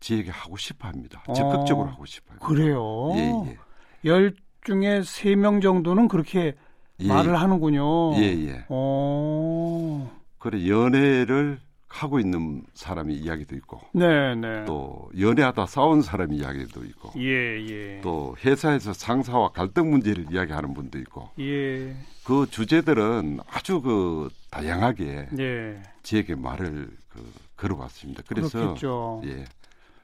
지에게 0.00 0.30
하고 0.30 0.56
싶어 0.56 0.88
합니다. 0.88 1.22
어. 1.26 1.32
적극적으로 1.32 1.88
하고 1.88 2.04
싶어 2.06 2.34
요 2.34 2.38
그래요? 2.40 3.10
예, 3.14 3.50
예. 3.50 3.58
열 4.04 4.34
중에 4.64 5.02
세 5.02 5.34
명 5.36 5.60
정도는 5.60 6.08
그렇게 6.08 6.54
예. 7.00 7.08
말을 7.08 7.40
하는군요. 7.40 8.16
예, 8.16 8.22
예. 8.48 8.64
어. 8.68 10.10
그래 10.38 10.68
연애를 10.68 11.58
하고 11.88 12.20
있는 12.20 12.62
사람의 12.74 13.16
이야기도 13.16 13.56
있고, 13.56 13.80
네, 13.92 14.34
네. 14.34 14.64
또 14.66 15.08
연애하다 15.18 15.66
싸운 15.66 16.02
사람의 16.02 16.38
이야기도 16.38 16.84
있고, 16.84 17.12
예, 17.16 17.66
예. 17.66 18.00
또 18.02 18.36
회사에서 18.44 18.92
상사와 18.92 19.50
갈등 19.50 19.90
문제를 19.90 20.26
이야기하는 20.30 20.74
분도 20.74 20.98
있고, 20.98 21.30
예. 21.40 21.96
그 22.24 22.46
주제들은 22.50 23.40
아주 23.48 23.80
그 23.80 24.28
다양하게 24.50 25.28
예. 25.38 25.82
제게 26.02 26.34
말을 26.34 26.90
그 27.08 27.32
걸어왔습니다. 27.56 28.22
그래서 28.26 28.58
그렇겠죠. 28.58 29.22
예, 29.24 29.44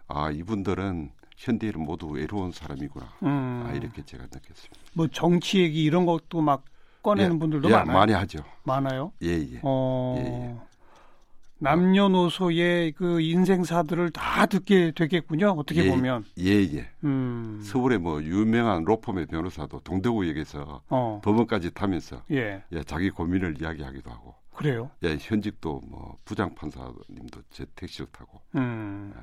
아 0.09 0.31
이분들은 0.31 1.11
현대인은 1.37 1.81
모두 1.81 2.07
외로운 2.07 2.51
사람이구나. 2.53 3.07
음. 3.25 3.65
아 3.67 3.73
이렇게 3.73 4.03
제가 4.05 4.25
느꼈습니다. 4.25 4.81
뭐 4.95 5.09
정치 5.09 5.61
얘기 5.61 5.85
이런 5.85 6.07
것도 6.07 6.41
막 6.41 6.65
꺼내는 7.05 7.35
예, 7.35 7.39
분들도 7.39 7.69
예, 7.69 7.73
많아요. 7.75 7.97
많이 7.97 8.13
하죠. 8.13 8.43
많아요. 8.65 9.13
예, 9.23 9.29
예. 9.29 9.61
어... 9.63 10.17
예, 10.19 10.25
예. 10.25 10.57
남녀노소의 11.59 12.93
그 12.93 13.21
인생사들을 13.21 14.11
다 14.11 14.45
듣게 14.47 14.91
되겠군요. 14.91 15.51
어떻게 15.51 15.85
예, 15.85 15.89
보면. 15.89 16.25
예, 16.39 16.51
예. 16.51 16.91
음. 17.05 17.61
서울의 17.63 17.99
뭐 17.99 18.23
유명한 18.23 18.85
로펌의 18.85 19.27
변호사도 19.27 19.81
동대구역에서 19.81 20.83
어. 20.89 21.21
법원까지 21.25 21.73
타면서 21.73 22.23
예. 22.33 22.63
예, 22.73 22.83
자기 22.83 23.09
고민을 23.09 23.63
이야기하기도 23.63 24.11
하고. 24.11 24.35
그래요? 24.55 24.91
예, 25.05 25.17
현직도 25.19 25.83
뭐 25.87 26.19
부장 26.25 26.55
판사님도 26.55 27.43
제 27.51 27.65
택시를 27.75 28.07
타고 28.13 28.41
음. 28.57 29.13
예, 29.17 29.21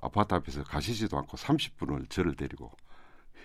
아파트 0.00 0.34
앞에서 0.34 0.64
가시지도 0.64 1.18
않고 1.18 1.36
30분을 1.36 2.08
저를 2.08 2.34
데리고 2.34 2.70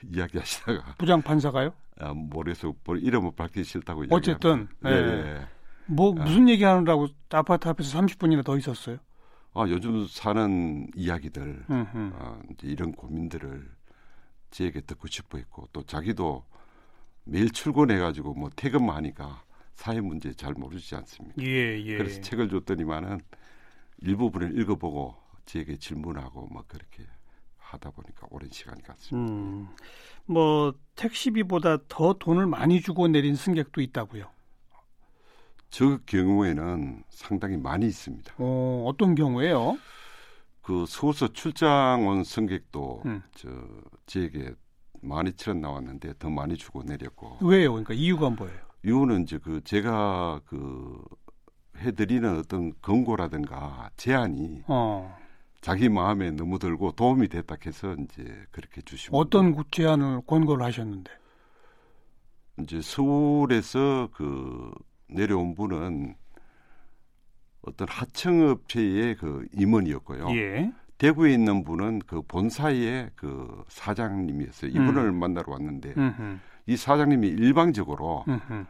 이야기하시다가 0.11 0.95
부장 0.97 1.21
판사가요? 1.21 1.73
아, 1.99 2.13
모르겠어 2.13 2.73
이름을 2.87 3.31
밝히기 3.35 3.63
싫다고 3.63 4.05
어쨌든 4.09 4.67
예, 4.85 4.89
예. 4.91 5.47
뭐 5.85 6.15
아. 6.19 6.23
무슨 6.23 6.49
얘기하느라고 6.49 7.07
아파트 7.29 7.67
앞에서 7.67 7.99
30분이나 7.99 8.43
더 8.43 8.57
있었어요? 8.57 8.97
아 9.53 9.65
요즘 9.67 10.07
사는 10.07 10.87
이야기들 10.95 11.65
아, 11.67 12.39
이제 12.51 12.67
이런 12.67 12.91
고민들을 12.91 13.69
저에게 14.49 14.81
듣고 14.81 15.07
싶어 15.07 15.37
했고 15.37 15.67
또 15.71 15.83
자기도 15.83 16.43
매일 17.25 17.51
출근해 17.51 17.99
가지고 17.99 18.33
뭐 18.33 18.49
퇴근만 18.55 18.95
하니까 18.97 19.43
사회 19.75 20.01
문제 20.01 20.33
잘 20.33 20.53
모르지 20.53 20.95
않습니까? 20.95 21.41
예, 21.41 21.79
예. 21.79 21.97
그래서 21.97 22.21
책을 22.21 22.49
줬더니만은 22.49 23.19
일부분을 23.99 24.59
읽어보고 24.59 25.15
저에게 25.45 25.77
질문하고 25.77 26.47
막 26.51 26.67
그렇게 26.67 27.03
하다 27.73 27.91
보니까 27.91 28.27
오랜 28.29 28.49
시간이 28.51 28.81
갔습니다. 28.83 29.33
음, 29.33 29.67
뭐 30.25 30.73
택시비보다 30.95 31.79
더 31.87 32.13
돈을 32.13 32.45
많이 32.47 32.81
주고 32.81 33.07
내린 33.07 33.35
승객도 33.35 33.81
있다고요? 33.81 34.25
저 35.69 35.97
경우에는 36.05 37.03
상당히 37.09 37.57
많이 37.57 37.87
있습니다. 37.87 38.35
어, 38.37 38.85
어떤 38.87 39.15
경우에요? 39.15 39.77
그 40.61 40.85
서울서 40.87 41.29
출장 41.33 42.07
온 42.07 42.23
승객도 42.23 43.01
음. 43.05 43.23
저 43.35 43.49
저에게 44.05 44.53
12,000원 45.03 45.57
나왔는데 45.59 46.13
더 46.19 46.29
많이 46.29 46.55
주고 46.55 46.83
내렸고. 46.83 47.39
왜요? 47.41 47.71
그러니까 47.71 47.93
이유가 47.93 48.29
뭐예요? 48.29 48.59
이유는 48.85 49.23
이제 49.23 49.37
그 49.37 49.61
제가 49.63 50.41
그 50.45 51.03
해드리는 51.77 52.37
어떤 52.37 52.71
권고라든가 52.81 53.89
제안이 53.97 54.63
어. 54.67 55.17
자기 55.63 55.87
마음에 55.87 56.29
너무 56.31 56.59
들고 56.59 56.91
도움이 56.91 57.29
됐다 57.29 57.55
해서 57.65 57.95
이제 57.97 58.45
그렇게 58.51 58.81
주시고 58.81 59.17
어떤 59.17 59.55
제안을 59.71 60.21
권고를 60.27 60.65
하셨는데 60.65 61.09
이제 62.59 62.81
서울에서 62.81 64.09
그 64.13 64.71
내려온 65.07 65.55
분은 65.55 66.15
어떤 67.61 67.87
하청업체의 67.87 69.15
그 69.15 69.47
임원이었고요. 69.53 70.29
예. 70.35 70.73
대구에 70.97 71.33
있는 71.33 71.63
분은 71.63 71.99
그 72.05 72.21
본사의 72.23 73.11
그 73.15 73.63
사장님이었어요. 73.69 74.69
이분을 74.69 74.97
음. 74.97 75.15
만나러 75.15 75.53
왔는데 75.53 75.93
음흠. 75.95 76.39
이 76.67 76.75
사장님이 76.75 77.29
일방적으로 77.29 78.25
음흠. 78.27 78.65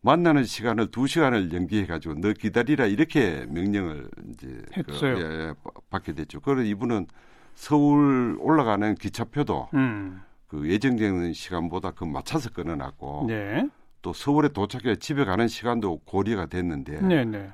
만나는 0.00 0.44
시간을 0.44 0.90
두 0.90 1.06
시간을 1.06 1.52
연기해 1.52 1.86
가지고 1.86 2.14
너 2.20 2.32
기다리라 2.32 2.86
이렇게 2.86 3.46
명령을 3.48 4.08
이제 4.32 4.62
그 4.84 4.92
했어요. 4.92 5.14
그, 5.16 5.20
예, 5.20 5.24
예, 5.48 5.54
받게 5.90 6.12
됐죠. 6.14 6.40
그래서 6.40 6.62
이분은 6.62 7.06
서울 7.54 8.36
올라가는 8.40 8.94
기차표도 8.94 9.70
음. 9.74 10.22
그 10.46 10.68
예정되는 10.70 11.32
시간보다 11.32 11.90
그 11.92 12.04
맞춰서 12.04 12.50
끊어놨고 12.50 13.24
네. 13.28 13.68
또 14.02 14.12
서울에 14.12 14.48
도착해 14.48 14.96
집에 14.96 15.24
가는 15.24 15.48
시간도 15.48 16.02
고려가 16.04 16.46
됐는데 16.46 17.00
네, 17.00 17.24
네. 17.24 17.50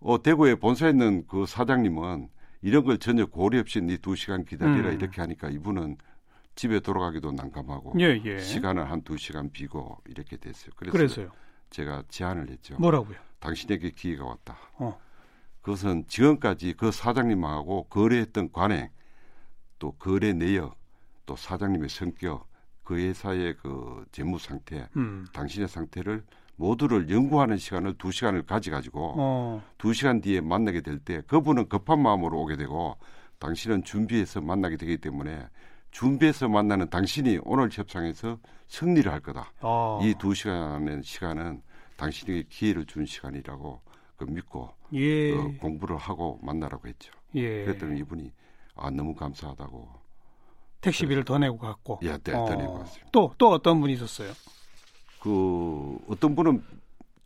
어, 0.00 0.22
대구에 0.22 0.54
본사에 0.54 0.90
있는 0.90 1.26
그 1.26 1.44
사장님은 1.46 2.28
이런 2.62 2.84
걸 2.84 2.96
전혀 2.98 3.26
고려 3.26 3.60
없이 3.60 3.80
네 3.82 3.96
두 3.98 4.16
시간 4.16 4.44
기다리라 4.44 4.90
음. 4.90 4.94
이렇게 4.94 5.20
하니까 5.20 5.50
이분은 5.50 5.98
집에 6.54 6.80
돌아가기도 6.80 7.32
난감하고 7.32 7.94
예, 8.00 8.20
예. 8.24 8.38
시간을 8.38 8.90
한 8.90 9.02
두 9.02 9.18
시간 9.18 9.50
비고 9.50 9.98
이렇게 10.08 10.36
됐어요. 10.38 10.70
그래서 10.76 10.92
그래서요. 10.96 11.30
제가 11.70 12.04
제안을 12.08 12.50
했죠. 12.50 12.76
뭐라고요? 12.78 13.16
당신에게 13.38 13.90
기회가 13.90 14.24
왔다. 14.26 14.56
어. 14.74 14.98
그것은 15.62 16.04
지금까지 16.08 16.74
그 16.74 16.90
사장님하고 16.90 17.84
거래했던 17.84 18.52
관행, 18.52 18.88
또 19.78 19.92
거래 19.92 20.32
내역, 20.32 20.76
또 21.26 21.36
사장님의 21.36 21.88
성격, 21.88 22.48
그 22.82 22.96
회사의 22.98 23.56
그 23.62 24.04
재무 24.12 24.38
상태, 24.38 24.88
음. 24.96 25.26
당신의 25.32 25.68
상태를 25.68 26.24
모두를 26.56 27.08
연구하는 27.08 27.56
시간을 27.56 27.94
두 27.96 28.10
시간을 28.12 28.42
가져가지고 28.44 29.14
어. 29.16 29.62
두 29.78 29.94
시간 29.94 30.20
뒤에 30.20 30.40
만나게 30.42 30.82
될 30.82 30.98
때 30.98 31.22
그분은 31.22 31.68
급한 31.68 32.00
마음으로 32.02 32.38
오게 32.42 32.56
되고 32.56 32.96
당신은 33.38 33.84
준비해서 33.84 34.40
만나게 34.42 34.76
되기 34.76 34.98
때문에 34.98 35.48
준비해서 35.90 36.48
만나는 36.48 36.88
당신이 36.90 37.40
오늘 37.44 37.68
협상에서 37.70 38.38
승리를 38.68 39.10
할 39.10 39.20
거다. 39.20 39.52
어. 39.60 40.00
이두 40.02 40.34
시간의 40.34 41.02
시간은 41.02 41.62
당신에게 41.96 42.44
기회를 42.48 42.86
준 42.86 43.04
시간이라고 43.04 43.80
그 44.16 44.24
믿고 44.24 44.72
예. 44.92 45.34
어, 45.34 45.52
공부를 45.60 45.96
하고 45.96 46.38
만나라고 46.42 46.88
했죠. 46.88 47.12
예. 47.34 47.64
그랬더니 47.64 48.00
이분이 48.00 48.32
아 48.76 48.90
너무 48.90 49.14
감사하다고 49.14 50.00
택시비를 50.80 51.24
더 51.24 51.38
내고 51.38 51.58
갔고. 51.58 52.00
예, 52.02 52.16
네, 52.18 52.32
어. 52.32 52.46
더 52.46 52.54
내고 52.54 52.78
갔습니다. 52.78 53.08
또, 53.12 53.34
또 53.38 53.50
어떤 53.50 53.80
분이 53.80 53.94
있었어요? 53.94 54.32
그, 55.20 55.98
어떤 56.08 56.34
분은, 56.34 56.62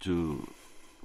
저, 0.00 0.10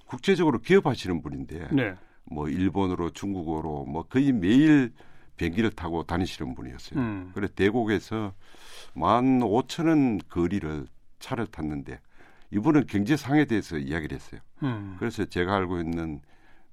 국제적으로 0.05 0.59
기업하시는 0.59 1.21
분인데, 1.21 1.69
네. 1.71 1.93
뭐, 2.25 2.49
일본어로, 2.49 3.11
중국어로, 3.11 3.85
뭐, 3.85 4.03
거의 4.03 4.31
매일 4.31 4.91
비행기를 5.39 5.71
타고 5.71 6.03
다니시는 6.03 6.53
분이었어요. 6.53 6.99
음. 6.99 7.31
그래, 7.33 7.47
대곡에서 7.55 8.33
만 8.93 9.41
오천 9.41 9.87
원 9.87 10.19
거리를 10.29 10.85
차를 11.19 11.47
탔는데, 11.47 12.01
이분은 12.51 12.87
경제상에 12.87 13.45
대해서 13.45 13.77
이야기를 13.77 14.15
했어요. 14.15 14.41
음. 14.63 14.97
그래서 14.99 15.23
제가 15.23 15.55
알고 15.55 15.79
있는 15.79 16.19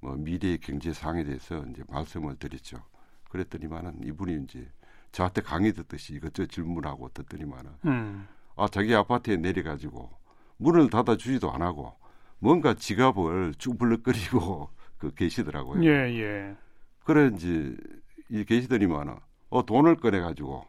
뭐 0.01 0.15
미래의 0.15 0.57
경제상에 0.59 1.23
대해서 1.23 1.63
이제 1.69 1.81
말씀을 1.87 2.35
드렸죠. 2.35 2.83
그랬더니만은 3.29 4.01
이분이 4.03 4.43
이제 4.43 4.67
저한테 5.11 5.41
강의 5.41 5.71
듣듯이 5.71 6.15
이것저것 6.15 6.49
질문하고 6.49 7.09
듣더니만은 7.13 7.71
음. 7.85 8.27
아 8.55 8.67
자기 8.69 8.93
아파트에 8.93 9.37
내려가지고 9.37 10.09
문을 10.57 10.89
닫아주지도 10.89 11.51
안 11.51 11.61
하고 11.61 11.93
뭔가 12.39 12.73
지갑을 12.73 13.53
쭈불럭거리고 13.57 14.69
그 14.97 15.13
계시더라고요. 15.13 15.83
예, 15.85 16.19
예. 16.19 16.55
그래 17.03 17.31
이제 17.33 17.47
이 17.47 18.06
계시더니만은 18.29 19.15
어 19.49 19.65
돈을 19.65 19.95
꺼내 19.97 20.19
가지고 20.19 20.65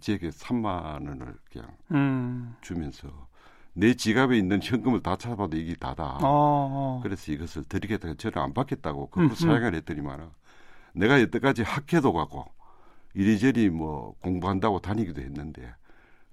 제게 0.00 0.28
3만 0.30 1.08
원을 1.08 1.34
그냥 1.50 1.68
음. 1.90 2.54
주면서 2.60 3.08
내 3.74 3.94
지갑에 3.94 4.36
있는 4.38 4.60
현금을 4.62 5.02
다 5.02 5.16
찾아봐도 5.16 5.56
이게 5.56 5.74
다다. 5.74 6.18
어, 6.18 6.20
어. 6.22 7.00
그래서 7.02 7.32
이것을 7.32 7.64
드리겠다. 7.64 8.14
저는 8.14 8.38
안 8.38 8.52
받겠다고 8.54 9.08
그 9.10 9.20
음, 9.20 9.24
음. 9.30 9.34
사양을 9.34 9.74
했더니만은 9.76 10.28
내가 10.94 11.20
여태까지 11.20 11.62
학회도 11.62 12.12
가고 12.12 12.44
이리저리 13.14 13.70
뭐 13.70 14.14
공부한다고 14.20 14.80
다니기도 14.80 15.22
했는데 15.22 15.74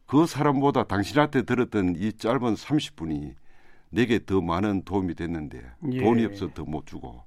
그 0.06 0.26
사람보다 0.26 0.84
당신한테 0.84 1.44
들었던 1.44 1.96
이 1.98 2.14
짧은 2.14 2.56
30분이 2.56 3.36
내게 3.92 4.24
더 4.26 4.42
많은 4.42 4.84
도움이 4.84 5.16
됐는데 5.16 5.72
예. 5.94 5.98
돈이 6.02 6.26
없어 6.26 6.50
더 6.54 6.64
못 6.66 6.86
주고 6.86 7.24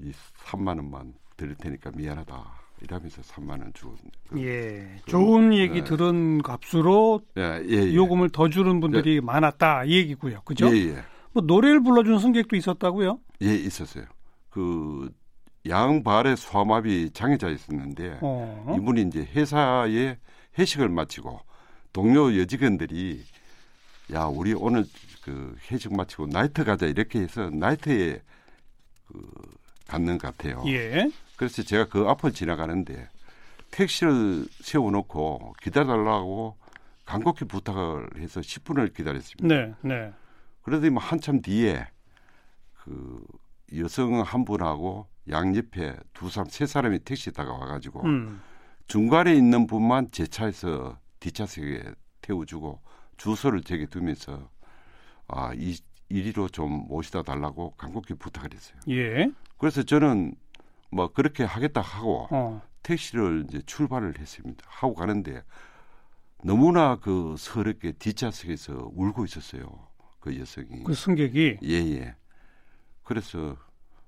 이 0.00 0.12
3만 0.46 0.68
원만 0.78 1.14
드릴 1.36 1.54
테니까 1.56 1.90
미안하다. 1.94 2.64
이러면서 2.80 3.22
3만 3.22 3.50
원 3.50 3.72
주고. 3.72 3.96
그, 4.28 4.40
예. 4.42 5.00
그, 5.04 5.10
좋은 5.10 5.54
얘기 5.54 5.80
네. 5.80 5.84
들은 5.84 6.42
값으로 6.42 7.22
예, 7.36 7.62
예, 7.66 7.76
예. 7.76 7.94
요금을 7.94 8.30
더 8.30 8.48
주는 8.48 8.80
분들이 8.80 9.16
예. 9.16 9.20
많았다 9.20 9.84
이 9.84 9.96
얘기고요. 9.96 10.42
그죠? 10.44 10.66
예, 10.74 10.90
예. 10.90 11.04
뭐 11.32 11.42
노래를 11.42 11.82
불러주는 11.82 12.18
승객도 12.18 12.56
있었다고요? 12.56 13.18
예, 13.42 13.54
있었어요. 13.54 14.04
그 14.50 15.10
양발의 15.68 16.36
소아마비 16.36 17.10
장애자 17.12 17.48
있었는데 17.48 18.18
어. 18.20 18.76
이분이 18.76 19.02
이제 19.02 19.20
회사에 19.34 20.18
회식을 20.58 20.88
마치고 20.88 21.40
동료 21.92 22.36
여직원들이 22.36 23.22
야 24.12 24.24
우리 24.26 24.52
오늘 24.52 24.84
그 25.22 25.56
회식 25.70 25.96
마치고 25.96 26.26
나이트 26.26 26.64
가자 26.64 26.86
이렇게 26.86 27.20
해서 27.20 27.48
나이트에 27.50 28.20
그 29.06 29.30
갔는 29.86 30.18
것 30.18 30.36
같아요. 30.36 30.62
예. 30.66 31.10
그래서 31.36 31.62
제가 31.62 31.86
그 31.86 32.06
앞을 32.08 32.32
지나가는데 32.32 33.08
택시를 33.70 34.46
세워놓고 34.60 35.54
기다려달라고 35.62 36.56
간곡히 37.04 37.44
부탁을 37.46 38.08
해서 38.18 38.40
10분을 38.40 38.94
기다렸습니다. 38.94 39.54
네, 39.54 39.74
네. 39.82 40.12
그래도 40.62 40.90
뭐 40.90 41.02
한참 41.02 41.42
뒤에 41.42 41.86
그 42.82 43.22
여성 43.76 44.20
한 44.22 44.44
분하고 44.44 45.06
양옆에 45.28 45.96
두 46.12 46.30
사람 46.30 46.48
세 46.48 46.66
사람이 46.66 47.00
택시 47.00 47.32
타가 47.32 47.52
와가지고 47.52 48.02
음. 48.04 48.40
중간에 48.86 49.34
있는 49.34 49.66
분만 49.66 50.08
제 50.12 50.26
차에서 50.26 50.98
뒷좌석에 51.20 51.82
태워주고 52.20 52.80
주소를 53.16 53.62
제게 53.62 53.86
두면서 53.86 54.48
아 55.26 55.52
이 55.54 55.76
이리로 56.08 56.48
좀 56.48 56.86
모시다 56.88 57.22
달라고 57.22 57.72
간곡히 57.72 58.14
부탁을 58.14 58.50
했어요. 58.54 58.78
예. 58.90 59.30
그래서 59.58 59.82
저는 59.82 60.34
뭐 60.90 61.12
그렇게 61.12 61.44
하겠다 61.44 61.80
하고 61.80 62.28
어. 62.30 62.62
택시를 62.82 63.46
이제 63.48 63.62
출발을 63.66 64.18
했습니다. 64.18 64.64
하고 64.68 64.94
가는데 64.94 65.42
너무나 66.42 66.96
그 66.96 67.34
서럽게 67.38 67.92
뒷좌석에서 67.92 68.90
울고 68.94 69.24
있었어요. 69.24 69.88
그 70.20 70.38
여성이. 70.38 70.84
그 70.84 70.94
승객이. 70.94 71.58
예예. 71.62 72.14
그래서 73.02 73.56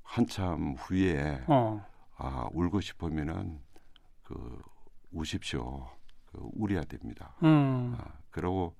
한참 0.02 0.74
후에 0.78 1.42
어. 1.46 1.84
아 2.16 2.48
울고 2.52 2.80
싶으면은 2.80 3.60
그 4.22 4.62
우십시오. 5.12 5.88
그 6.26 6.38
울어야 6.54 6.82
됩니다. 6.84 7.34
음. 7.42 7.94
아, 7.98 8.04
그러고 8.30 8.74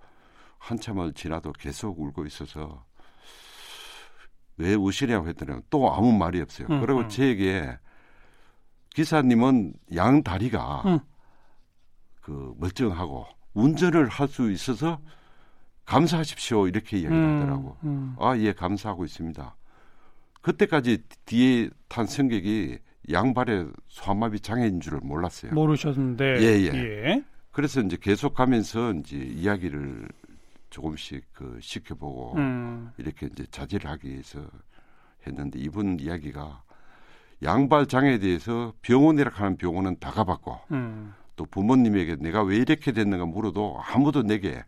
한참을 0.59 1.13
지나도 1.13 1.53
계속 1.53 2.01
울고 2.01 2.25
있어서 2.27 2.86
왜 4.59 4.75
우시냐고 4.75 5.29
했더니 5.29 5.61
또 5.71 5.93
아무 5.95 6.13
말이 6.13 6.41
없어요. 6.41 6.69
음, 6.71 6.81
그리고 6.81 7.01
음. 7.01 7.09
제게 7.09 7.79
기사님은 8.95 9.75
양 9.95 10.23
다리가 10.23 10.83
음. 10.87 10.99
그 12.21 12.55
멀쩡하고 12.59 13.27
운전을 13.55 14.09
할 14.09 14.29
수 14.29 14.51
있어서 14.51 14.99
감사하십시오 15.85 16.67
이렇게 16.67 16.99
이야기를 16.99 17.23
음, 17.25 17.37
하더라고. 17.41 17.77
음. 17.85 18.17
아예 18.19 18.53
감사하고 18.53 19.05
있습니다. 19.05 19.55
그때까지 20.43 21.05
뒤에 21.27 21.71
탄 21.89 22.07
승객이 22.07 22.79
양발에 23.13 23.67
소아마비 23.89 24.41
장애인 24.41 24.81
줄을 24.81 25.01
몰랐어요. 25.03 25.53
모르셨는데. 25.53 26.25
예, 26.41 26.61
예. 26.63 26.75
예. 26.75 27.25
그래서 27.53 27.81
이제 27.81 27.97
계속 28.01 28.35
가면서 28.35 28.93
이제 28.95 29.17
이야기를 29.17 30.09
조금씩 30.77 31.25
그 31.33 31.59
시켜보고 31.63 32.35
음. 32.37 32.91
이렇게 32.99 33.27
이제 33.27 33.47
자제를 33.51 33.91
하기 33.93 34.11
위해서 34.11 34.47
했는데 35.27 35.59
이분 35.59 35.99
이야기가 35.99 36.63
양발 37.43 37.87
장애에 37.87 38.19
대해서 38.19 38.75
병원이라 38.83 39.31
하는 39.33 39.57
병원은 39.57 39.99
다 40.01 40.11
가봤고 40.11 40.61
음. 40.73 41.15
또 41.35 41.47
부모님에게 41.47 42.17
내가 42.17 42.43
왜 42.43 42.57
이렇게 42.57 42.93
됐는가 42.93 43.25
물어도 43.25 43.81
아무도 43.87 44.23
내게 44.23 44.63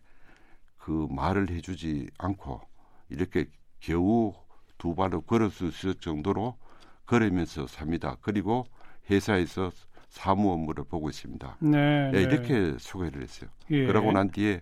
그 0.77 1.07
말을 1.11 1.51
해주지 1.51 2.09
않고 2.17 2.61
이렇게 3.09 3.45
겨우 3.79 4.33
두 4.79 4.95
발을 4.95 5.21
걸을 5.21 5.51
수 5.51 5.67
있을 5.67 5.93
정도로 5.93 6.57
걸으면서 7.05 7.67
삽니다. 7.67 8.17
그리고 8.21 8.65
회사에서 9.11 9.71
사무 10.07 10.51
업무를 10.51 10.83
보고 10.85 11.09
있습니다. 11.09 11.57
네, 11.59 12.11
네. 12.11 12.21
이렇게 12.21 12.75
소개를 12.79 13.21
했어요. 13.21 13.49
예. 13.69 13.85
그러고 13.85 14.11
난 14.11 14.31
뒤에 14.31 14.61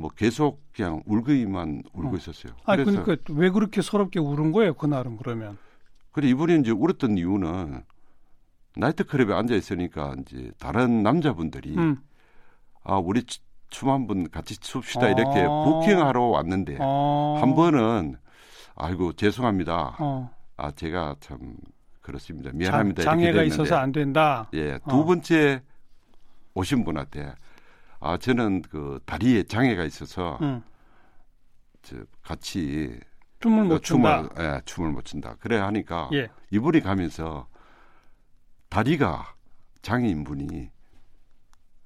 뭐 0.00 0.08
계속 0.16 0.62
그냥 0.72 1.02
울기만 1.04 1.82
울고 1.92 2.14
어. 2.14 2.16
있었어요. 2.16 2.54
아 2.64 2.74
그러니까 2.76 3.16
왜 3.32 3.50
그렇게 3.50 3.82
서럽게 3.82 4.18
울은 4.18 4.50
거예요 4.52 4.72
그날은 4.74 5.18
그러면? 5.18 5.58
그래 6.12 6.28
이분이 6.28 6.60
이제 6.60 6.70
울었던 6.70 7.18
이유는 7.18 7.82
나이트 8.76 9.04
클럽에 9.04 9.34
앉아 9.34 9.54
있으니까 9.54 10.14
이제 10.20 10.50
다른 10.58 11.02
남자분들이 11.02 11.76
음. 11.76 11.98
아 12.82 12.96
우리 12.96 13.22
춤 13.68 13.90
한 13.90 14.06
번 14.06 14.28
같이 14.30 14.56
춥시다 14.58 15.06
아. 15.06 15.08
이렇게 15.10 15.44
부킹하러 15.46 16.22
왔는데 16.24 16.78
아. 16.80 17.36
한 17.40 17.54
번은 17.54 18.16
아이고 18.76 19.12
죄송합니다. 19.12 19.96
어. 20.00 20.30
아 20.56 20.70
제가 20.72 21.16
참 21.20 21.56
그렇습니다. 22.00 22.50
미안합니다. 22.54 23.02
장, 23.02 23.20
애가 23.20 23.42
있어서 23.44 23.76
안 23.76 23.92
된다. 23.92 24.48
예, 24.54 24.78
두 24.88 25.00
어. 25.00 25.04
번째 25.04 25.62
오신 26.54 26.84
분한테 26.84 27.32
아 28.00 28.16
저는 28.16 28.62
그 28.62 28.98
다리에 29.04 29.42
장애가 29.44 29.84
있어서 29.84 30.38
음. 30.40 30.62
저 31.82 31.96
같이 32.22 32.98
춤을 33.40 33.64
못 33.64 33.82
춘다. 33.82 34.28
춤을, 34.28 34.30
예, 34.38 34.60
춤을 34.64 34.90
못 34.90 35.04
춘다. 35.04 35.36
그래 35.38 35.58
하니까 35.58 36.08
예. 36.12 36.28
이분이 36.50 36.80
가면서 36.80 37.46
다리가 38.68 39.34
장애인 39.82 40.24
분이 40.24 40.70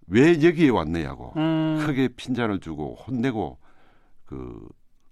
왜 0.08 0.42
여기에 0.42 0.70
왔느냐고 0.70 1.32
음. 1.36 1.78
크게 1.84 2.08
핀잔을 2.08 2.60
주고 2.60 2.94
혼내고 2.94 3.58
그 4.26 4.68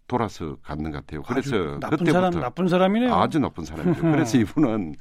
돌아서 0.06 0.56
갔는 0.62 0.90
것 0.90 0.98
같아요. 0.98 1.22
그래서 1.22 1.78
나쁜 1.80 1.98
그때부터 1.98 2.12
사람 2.12 2.40
나쁜 2.40 2.68
사람이네요. 2.68 3.14
아주 3.14 3.38
나쁜 3.38 3.64
사람이죠. 3.64 4.02
그래서 4.02 4.38
이분은 4.38 4.96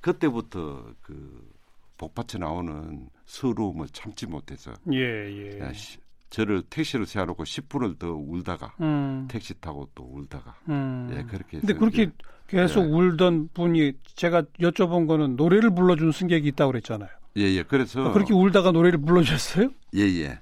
그때부터 0.00 0.92
그 1.02 1.52
복받쳐 1.98 2.38
나오는 2.38 3.08
서러움을 3.24 3.88
참지 3.92 4.26
못해서 4.26 4.72
예, 4.92 4.98
예. 4.98 5.72
저를 6.30 6.62
택시를 6.68 7.06
세워놓고 7.06 7.44
10분을 7.44 7.98
더 7.98 8.12
울다가 8.12 8.74
음. 8.80 9.28
택시 9.30 9.54
타고 9.60 9.88
또 9.94 10.02
울다가 10.04 10.54
음. 10.68 11.08
예 11.16 11.22
그렇게. 11.22 11.60
근데 11.60 11.74
그렇게 11.74 12.10
계속 12.48 12.82
예. 12.82 12.86
울던 12.86 13.50
분이 13.54 13.92
제가 14.16 14.42
여쭤본 14.60 15.06
거는 15.06 15.36
노래를 15.36 15.74
불러준 15.74 16.12
승객이 16.12 16.48
있다고 16.48 16.72
그랬잖아요. 16.72 17.08
예예. 17.36 17.56
예. 17.58 17.62
그래서 17.62 18.08
아, 18.08 18.12
그렇게 18.12 18.34
울다가 18.34 18.72
노래를 18.72 19.00
불러주셨어요? 19.00 19.70
예예. 19.94 20.22
예. 20.22 20.38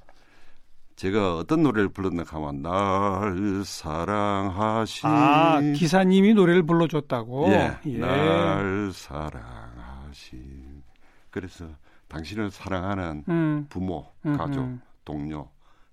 제가 0.97 1.37
어떤 1.37 1.63
노래를 1.63 1.89
불렀나 1.89 2.25
하면 2.27 2.63
날 2.63 3.65
사랑하신 3.65 5.09
아 5.09 5.61
기사님이 5.75 6.35
노래를 6.35 6.63
불러줬다고 6.63 7.49
예, 7.49 7.77
예. 7.87 7.99
날 7.99 8.93
사랑하신 8.95 10.83
그래서 11.31 11.67
당신을 12.13 12.51
사랑하는 12.51 13.25
음. 13.29 13.67
부모 13.71 14.07
음, 14.27 14.37
가족 14.37 14.61
음. 14.61 14.81
동료 15.05 15.49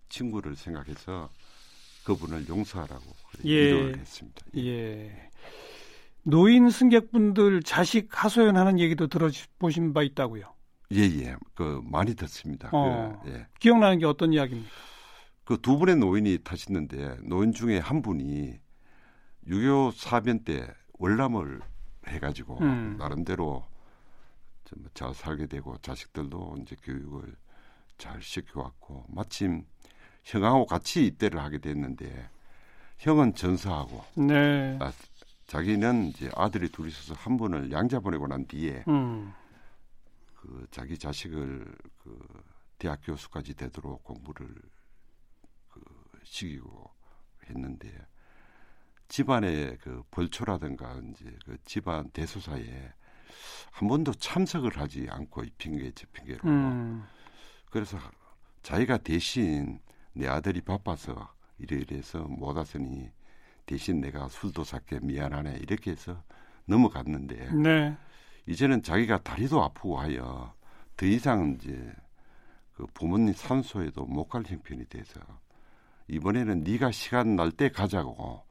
친구를 0.09 0.55
생각해서 0.55 1.29
그분을 2.03 2.47
용서하라고 2.47 3.03
예. 3.45 3.67
위로를 3.67 3.97
했습니다. 3.99 4.45
예. 4.57 4.61
예. 4.61 5.29
노인 6.23 6.69
승객분들 6.69 7.63
자식 7.63 8.09
하소연하는 8.11 8.79
얘기도 8.79 9.07
들어보신 9.07 9.93
바 9.93 10.03
있다고요? 10.03 10.53
예, 10.91 10.99
예. 11.01 11.35
그 11.55 11.81
많이 11.85 12.15
듣습니다. 12.15 12.69
어, 12.73 13.21
그, 13.23 13.31
예. 13.31 13.47
기억나는 13.59 13.99
게 13.99 14.05
어떤 14.05 14.33
이야기입니까? 14.33 14.69
그 15.45 15.57
두 15.57 15.77
분의 15.79 15.95
노인이 15.95 16.39
타셨는데 16.43 17.17
노인 17.23 17.53
중에 17.53 17.79
한 17.79 18.01
분이 18.01 18.59
6.25 19.47 19.93
사변 19.95 20.43
때 20.43 20.67
월남을 20.99 21.61
해가지고 22.07 22.59
음. 22.59 22.97
나름대로 22.99 23.63
잘 24.93 25.13
살게 25.13 25.47
되고 25.47 25.77
자식들도 25.77 26.57
이제 26.61 26.75
교육을 26.83 27.35
잘 27.97 28.21
시켜왔고 28.21 29.05
마침 29.09 29.65
형하고 30.23 30.65
같이 30.65 31.05
입대를 31.05 31.39
하게 31.39 31.59
됐는데 31.59 32.29
형은 32.97 33.35
전사하고 33.35 34.03
네. 34.27 34.77
아, 34.81 34.91
자기는 35.47 36.07
이제 36.07 36.29
아들이 36.35 36.69
둘이 36.69 36.89
있어서 36.89 37.13
한 37.13 37.37
분을 37.37 37.71
양자 37.71 37.99
보내고 37.99 38.27
난 38.27 38.45
뒤에 38.45 38.83
음. 38.87 39.33
그 40.35 40.67
자기 40.71 40.97
자식을 40.97 41.75
그 42.03 42.43
대학 42.77 42.99
교수까지 43.03 43.55
되도록 43.55 44.03
공부를 44.03 44.47
그 45.69 45.81
시키고 46.23 46.89
했는데 47.49 47.91
집안의 49.07 49.79
그 49.79 50.03
벌초라든가 50.11 51.01
이제 51.09 51.35
그 51.45 51.57
집안 51.65 52.09
대소사에 52.11 52.93
한 53.71 53.87
번도 53.87 54.13
참석을 54.13 54.77
하지 54.77 55.07
않고 55.09 55.43
이 55.43 55.49
핑계 55.57 55.91
저 55.95 56.05
핑계로 56.13 56.39
음. 56.45 57.03
그래서 57.69 57.97
자기가 58.63 58.97
대신 58.97 59.79
내 60.13 60.27
아들이 60.27 60.61
바빠서 60.61 61.33
이래 61.57 61.77
이래서 61.77 62.19
못 62.19 62.55
왔으니 62.57 63.09
대신 63.65 64.01
내가 64.01 64.27
술도 64.27 64.63
샀게 64.63 64.99
미안하네 65.01 65.59
이렇게 65.61 65.91
해서 65.91 66.21
넘어갔는데 66.65 67.51
네. 67.53 67.97
이제는 68.47 68.81
자기가 68.83 69.19
다리도 69.19 69.63
아프고 69.63 69.99
하여 69.99 70.53
더 70.97 71.05
이상 71.05 71.55
이제 71.55 71.93
그 72.73 72.85
부모님 72.93 73.33
산소에도 73.33 74.05
못 74.05 74.27
갈 74.27 74.43
형편이 74.45 74.85
돼서 74.85 75.19
이번에는 76.07 76.63
네가 76.63 76.91
시간 76.91 77.35
날 77.35 77.51
때 77.51 77.69
가자고 77.69 78.43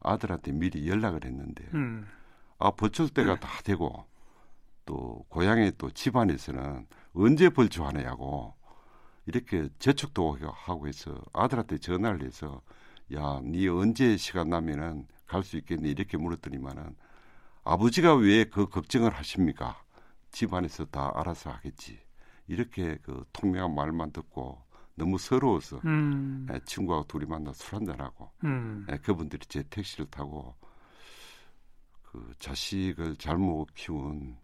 아들한테 0.00 0.52
미리 0.52 0.88
연락을 0.88 1.24
했는데 1.24 1.64
음. 1.74 2.06
아 2.58 2.70
버출 2.70 3.08
때가 3.08 3.40
다 3.40 3.48
되고 3.64 4.04
또 4.86 5.24
고향에 5.28 5.72
또 5.78 5.90
집안에서는 5.90 6.86
언제 7.14 7.50
벌초하느냐고 7.50 8.54
이렇게 9.26 9.68
재촉도 9.78 10.38
하고 10.52 10.88
해서 10.88 11.14
아들한테 11.34 11.78
전화를 11.78 12.24
해서 12.24 12.62
야, 13.14 13.40
네 13.44 13.68
언제 13.68 14.16
시간 14.16 14.48
나면은 14.50 15.06
갈 15.26 15.42
수 15.42 15.56
있겠니? 15.58 15.90
이렇게 15.90 16.16
물었더니만은 16.16 16.96
아버지가 17.64 18.14
왜 18.14 18.44
그 18.44 18.68
걱정을 18.68 19.12
하십니까? 19.12 19.82
집안에서 20.30 20.84
다 20.86 21.12
알아서 21.16 21.50
하겠지. 21.50 21.98
이렇게 22.46 22.96
그 23.02 23.24
통명한 23.32 23.74
말만 23.74 24.12
듣고 24.12 24.62
너무 24.94 25.18
서러워서 25.18 25.80
음. 25.84 26.46
예, 26.52 26.60
친구하고 26.64 27.06
둘이 27.08 27.26
만나 27.26 27.52
술 27.52 27.74
한잔하고 27.76 28.30
음. 28.44 28.86
예, 28.90 28.96
그분들이 28.98 29.44
제 29.46 29.64
택시를 29.64 30.06
타고 30.10 30.54
그 32.02 32.32
자식을 32.38 33.16
잘못 33.16 33.66
키운 33.74 34.36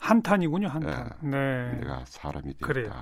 한탄이군요, 0.00 0.68
한탄. 0.68 1.10
예, 1.24 1.28
네. 1.28 1.72
내가 1.80 2.04
사람이 2.06 2.54
됐다. 2.54 2.66
그래요. 2.66 2.92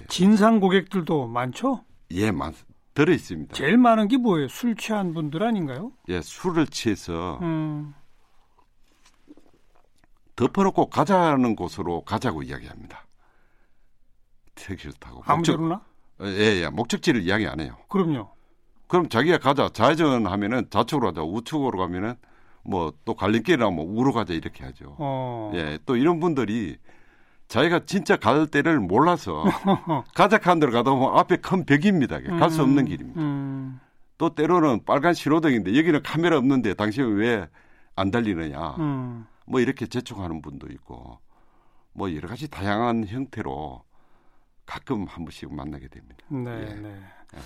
예. 0.00 0.06
진상 0.08 0.60
고객들도 0.60 1.28
많죠? 1.28 1.84
예, 2.12 2.30
많, 2.30 2.52
들어 2.94 3.12
있습니다. 3.12 3.54
제일 3.54 3.78
많은 3.78 4.08
게 4.08 4.16
뭐예요? 4.16 4.48
술 4.48 4.76
취한 4.76 5.14
분들 5.14 5.42
아닌가요? 5.42 5.92
예, 6.08 6.20
술을 6.20 6.66
취해서 6.66 7.38
음. 7.42 7.94
덮어놓고 10.36 10.90
가자는 10.90 11.56
곳으로 11.56 12.02
가자고 12.02 12.42
이야기합니다. 12.42 13.04
택시를 14.54 14.92
타고. 14.94 15.22
아무데나? 15.24 15.82
예, 16.22 16.62
예, 16.62 16.68
목적지를 16.68 17.22
이야기 17.22 17.46
안 17.46 17.60
해요. 17.60 17.76
그럼요. 17.88 18.30
그럼 18.86 19.08
자기가 19.08 19.38
가자. 19.38 19.70
좌회전하면은 19.72 20.68
좌측으로 20.70 21.08
가자. 21.08 21.22
우측으로 21.22 21.78
가면은 21.78 22.14
뭐 22.64 22.92
또 23.04 23.14
갈림길이나 23.14 23.70
뭐 23.70 23.84
우로 23.84 24.12
가자 24.12 24.32
이렇게 24.34 24.64
하죠. 24.64 24.96
어. 24.98 25.50
예, 25.54 25.78
또 25.86 25.96
이런 25.96 26.20
분들이 26.20 26.76
자기가 27.48 27.80
진짜 27.84 28.16
갈 28.16 28.46
때를 28.46 28.80
몰라서 28.80 29.44
가자칸 30.14 30.58
데로 30.60 30.72
가다 30.72 30.90
보면 30.92 31.18
앞에 31.18 31.36
큰 31.36 31.64
벽입니다. 31.66 32.20
갈 32.20 32.50
수 32.50 32.62
없는 32.62 32.84
음, 32.84 32.88
길입니다. 32.88 33.20
음. 33.20 33.80
또 34.18 34.34
때로는 34.34 34.84
빨간 34.84 35.12
신호등인데 35.14 35.76
여기는 35.76 36.02
카메라 36.02 36.38
없는데 36.38 36.74
당신은 36.74 37.16
왜 37.16 37.46
안 37.94 38.10
달리느냐. 38.10 38.76
음. 38.78 39.26
뭐 39.46 39.60
이렇게 39.60 39.86
재촉하는 39.86 40.40
분도 40.40 40.66
있고 40.68 41.18
뭐 41.92 42.14
여러 42.14 42.26
가지 42.26 42.48
다양한 42.48 43.06
형태로 43.06 43.82
가끔 44.64 45.04
한 45.04 45.24
번씩 45.26 45.52
만나게 45.54 45.88
됩니다. 45.88 46.24
네, 46.28 46.70
예. 46.70 46.74
네. 46.80 46.88
예. 47.34 47.38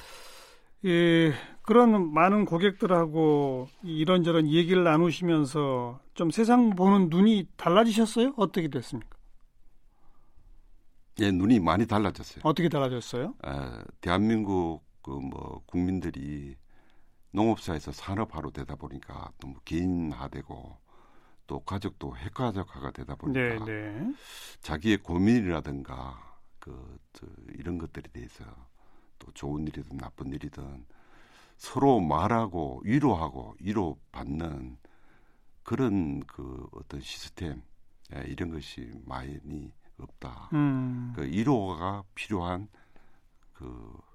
예, 0.85 1.33
그런 1.63 2.13
많은 2.13 2.45
고객들하고 2.45 3.69
이런저런 3.83 4.49
얘기를 4.49 4.85
나누시면서 4.85 6.01
좀 6.15 6.31
세상 6.31 6.71
보는 6.71 7.09
눈이 7.11 7.49
달라지셨어요? 7.57 8.35
어떻게 8.37 8.69
됐습니까? 8.69 9.17
예, 11.21 11.31
눈이 11.31 11.61
많이 11.61 11.87
달라졌어요. 11.87 12.45
어떻게 12.45 12.69
달라졌어요? 12.69 13.35
에, 13.45 13.49
대한민국 14.01 14.85
그 15.03 15.11
뭐 15.21 15.63
국민들이 15.67 16.57
농업사에서 17.33 17.93
산업화로 17.93 18.51
되다 18.53 18.77
보니까 18.77 19.33
너무 19.41 19.57
개인화되고 19.65 20.79
또 21.47 21.61
가족도 21.61 22.17
핵가족화가 22.17 22.93
되다 22.93 23.17
보니까 23.17 23.41
네, 23.41 23.59
네. 23.65 24.13
자기의 24.63 24.99
고민이라든가 24.99 26.39
그 26.61 26.99
이런 27.59 27.79
것들에 27.79 28.09
대해서 28.13 28.45
또 29.19 29.31
좋은 29.33 29.67
일이든 29.67 29.99
나쁜 29.99 30.33
일이든 30.33 30.87
서로 31.57 32.01
말하고 32.01 32.83
위로하고 32.85 33.57
위로받는 33.61 34.77
그런 35.63 36.21
그 36.21 36.67
어떤 36.73 37.01
시스템 37.01 37.63
예, 38.15 38.23
이런 38.29 38.51
것이 38.51 38.91
많이 39.05 39.73
없다. 39.99 40.51
음. 40.53 41.13
그 41.17 41.25
위로가 41.25 42.05
필요한 42.15 42.69
그 43.53 44.07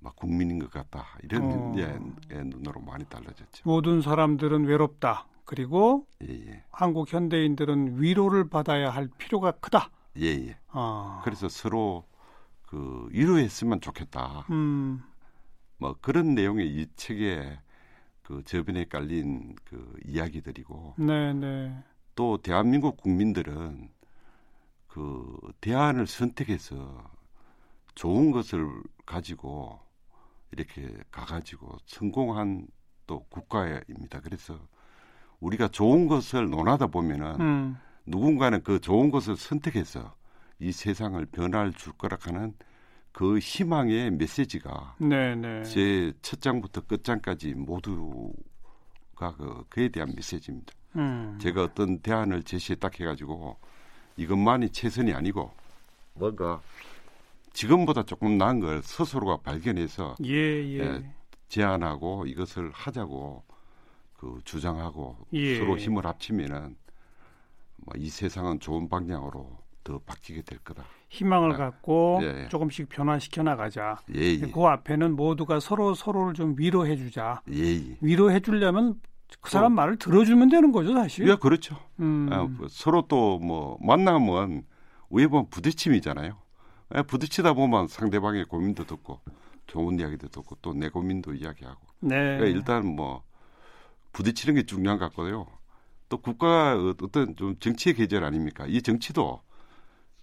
막 0.00 0.16
국민인 0.16 0.58
것 0.58 0.70
같다. 0.70 1.06
이런 1.22 1.42
어. 1.44 1.74
예, 1.76 1.98
예, 2.32 2.42
눈으로 2.42 2.80
많이 2.80 3.04
달라졌죠. 3.04 3.62
모든 3.64 4.00
사람들은 4.00 4.64
외롭다. 4.64 5.26
그리고 5.44 6.06
예, 6.22 6.32
예. 6.32 6.64
한국 6.70 7.12
현대인들은 7.12 8.00
위로를 8.00 8.48
받아야 8.48 8.90
할 8.90 9.08
필요가 9.18 9.52
크다. 9.52 9.90
예, 10.18 10.26
예. 10.26 10.58
아. 10.68 11.20
그래서 11.24 11.48
서로 11.48 12.04
그 12.70 13.08
위로했으면 13.10 13.80
좋겠다. 13.80 14.46
음. 14.50 15.02
뭐 15.78 15.96
그런 16.00 16.36
내용의 16.36 16.68
이 16.68 16.86
책에 16.94 17.58
그 18.22 18.44
저변에 18.44 18.84
깔린 18.84 19.56
그 19.64 19.92
이야기들이고. 20.04 20.94
네, 20.98 21.32
네. 21.32 21.82
또 22.14 22.36
대한민국 22.36 22.96
국민들은 22.96 23.90
그 24.86 25.36
대안을 25.60 26.06
선택해서 26.06 27.10
좋은 27.96 28.30
것을 28.30 28.70
가지고 29.04 29.80
이렇게 30.52 30.96
가가지고 31.10 31.76
성공한 31.86 32.68
또 33.08 33.24
국가입니다. 33.30 34.20
그래서 34.20 34.60
우리가 35.40 35.66
좋은 35.66 36.06
것을 36.06 36.50
논하다 36.50 36.86
보면은 36.86 37.40
음. 37.40 37.76
누군가는 38.06 38.62
그 38.62 38.80
좋은 38.80 39.10
것을 39.10 39.36
선택해서 39.36 40.14
이 40.60 40.72
세상을 40.72 41.24
변화를 41.26 41.72
줄 41.72 41.92
거라 41.94 42.16
하는 42.20 42.54
그 43.12 43.38
희망의 43.38 44.12
메시지가 44.12 44.96
네, 45.00 45.34
네. 45.34 45.64
제 45.64 46.12
첫 46.22 46.40
장부터 46.40 46.82
끝장까지 46.82 47.54
모두가 47.54 49.34
그 49.36 49.64
그에 49.68 49.88
대한 49.88 50.12
메시지입니다. 50.14 50.72
음. 50.96 51.38
제가 51.40 51.64
어떤 51.64 51.98
대안을 52.00 52.42
제시해 52.42 52.76
딱 52.78 52.98
해가지고 53.00 53.56
이것만이 54.16 54.70
최선이 54.70 55.12
아니고 55.12 55.50
뭔가 56.14 56.60
지금보다 57.52 58.02
조금 58.04 58.38
나은 58.38 58.60
걸 58.60 58.82
스스로가 58.82 59.38
발견해서 59.38 60.16
예, 60.24 60.32
예. 60.34 60.78
예, 60.80 61.14
제안하고 61.48 62.26
이것을 62.26 62.70
하자고 62.72 63.42
그 64.14 64.38
주장하고 64.44 65.16
예. 65.32 65.58
서로 65.58 65.76
힘을 65.78 66.04
합치면은 66.06 66.76
뭐 67.76 67.94
이 67.96 68.08
세상은 68.10 68.60
좋은 68.60 68.88
방향으로 68.88 69.58
더 69.84 69.98
바뀌게 70.00 70.42
될 70.42 70.58
거다. 70.60 70.84
희망을 71.08 71.52
아, 71.54 71.56
갖고 71.56 72.20
예. 72.22 72.48
조금씩 72.48 72.88
변화시켜 72.88 73.42
나가자. 73.42 73.98
예, 74.14 74.20
예. 74.20 74.38
그 74.38 74.60
앞에는 74.62 75.16
모두가 75.16 75.58
서로 75.60 75.94
서로를 75.94 76.34
좀 76.34 76.54
위로해 76.58 76.96
주자. 76.96 77.40
예, 77.52 77.58
예. 77.58 77.96
위로해 78.00 78.40
주려면 78.40 79.00
그 79.40 79.50
사람 79.50 79.72
어. 79.72 79.74
말을 79.76 79.96
들어주면 79.96 80.48
되는 80.50 80.70
거죠, 80.72 80.92
사실. 80.94 81.28
예, 81.28 81.36
그렇죠. 81.36 81.76
음. 82.00 82.28
아, 82.30 82.44
뭐 82.44 82.66
서로 82.68 83.02
또 83.08 83.38
뭐 83.38 83.78
만나면 83.80 84.62
위에 85.10 85.26
보면 85.26 85.48
부딪힘이잖아요. 85.50 86.36
예, 86.96 87.02
부딪히다 87.02 87.54
보면 87.54 87.88
상대방의 87.88 88.44
고민도 88.46 88.84
듣고 88.84 89.20
좋은 89.66 89.98
이야기도 89.98 90.28
듣고 90.28 90.56
또 90.62 90.72
내 90.74 90.88
고민도 90.88 91.34
이야기하고. 91.34 91.80
네. 92.00 92.16
그러니까 92.16 92.46
일단 92.46 92.86
뭐 92.86 93.22
부딪히는 94.12 94.56
게 94.56 94.62
중요한 94.64 94.98
것 94.98 95.06
같고요. 95.06 95.46
또 96.08 96.18
국가 96.18 96.76
어떤 96.76 97.36
좀 97.36 97.56
정치의 97.60 97.94
계절 97.94 98.24
아닙니까? 98.24 98.66
이 98.66 98.82
정치도 98.82 99.40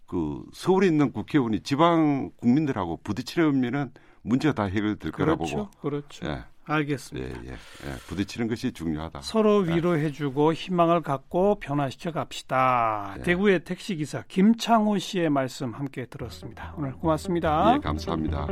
그 0.07 0.43
서울에 0.53 0.87
있는 0.87 1.11
국회의원이 1.11 1.61
지방 1.61 2.31
국민들하고 2.37 2.99
부딪히려면은 3.03 3.91
문제가 4.21 4.53
다 4.53 4.63
해결될 4.63 5.11
그렇죠, 5.11 5.15
거라 5.15 5.35
보고. 5.35 5.69
그렇죠. 5.81 6.25
예. 6.25 6.43
알겠습니다. 6.69 7.43
예, 7.45 7.47
예, 7.47 7.51
예. 7.51 7.95
부딪히는 8.07 8.49
것이 8.49 8.73
중요하다. 8.73 9.21
서로 9.21 9.65
예. 9.67 9.75
위로해주고 9.75 10.53
희망을 10.53 11.01
갖고 11.01 11.59
변화시켜 11.59 12.11
갑시다. 12.11 13.15
예. 13.19 13.23
대구의 13.23 13.63
택시기사 13.63 14.23
김창호 14.27 14.97
씨의 14.97 15.29
말씀 15.29 15.73
함께 15.73 16.05
들었습니다. 16.05 16.73
오늘 16.77 16.91
고맙습니다. 16.93 17.75
예, 17.75 17.79
감사합니다. 17.79 18.47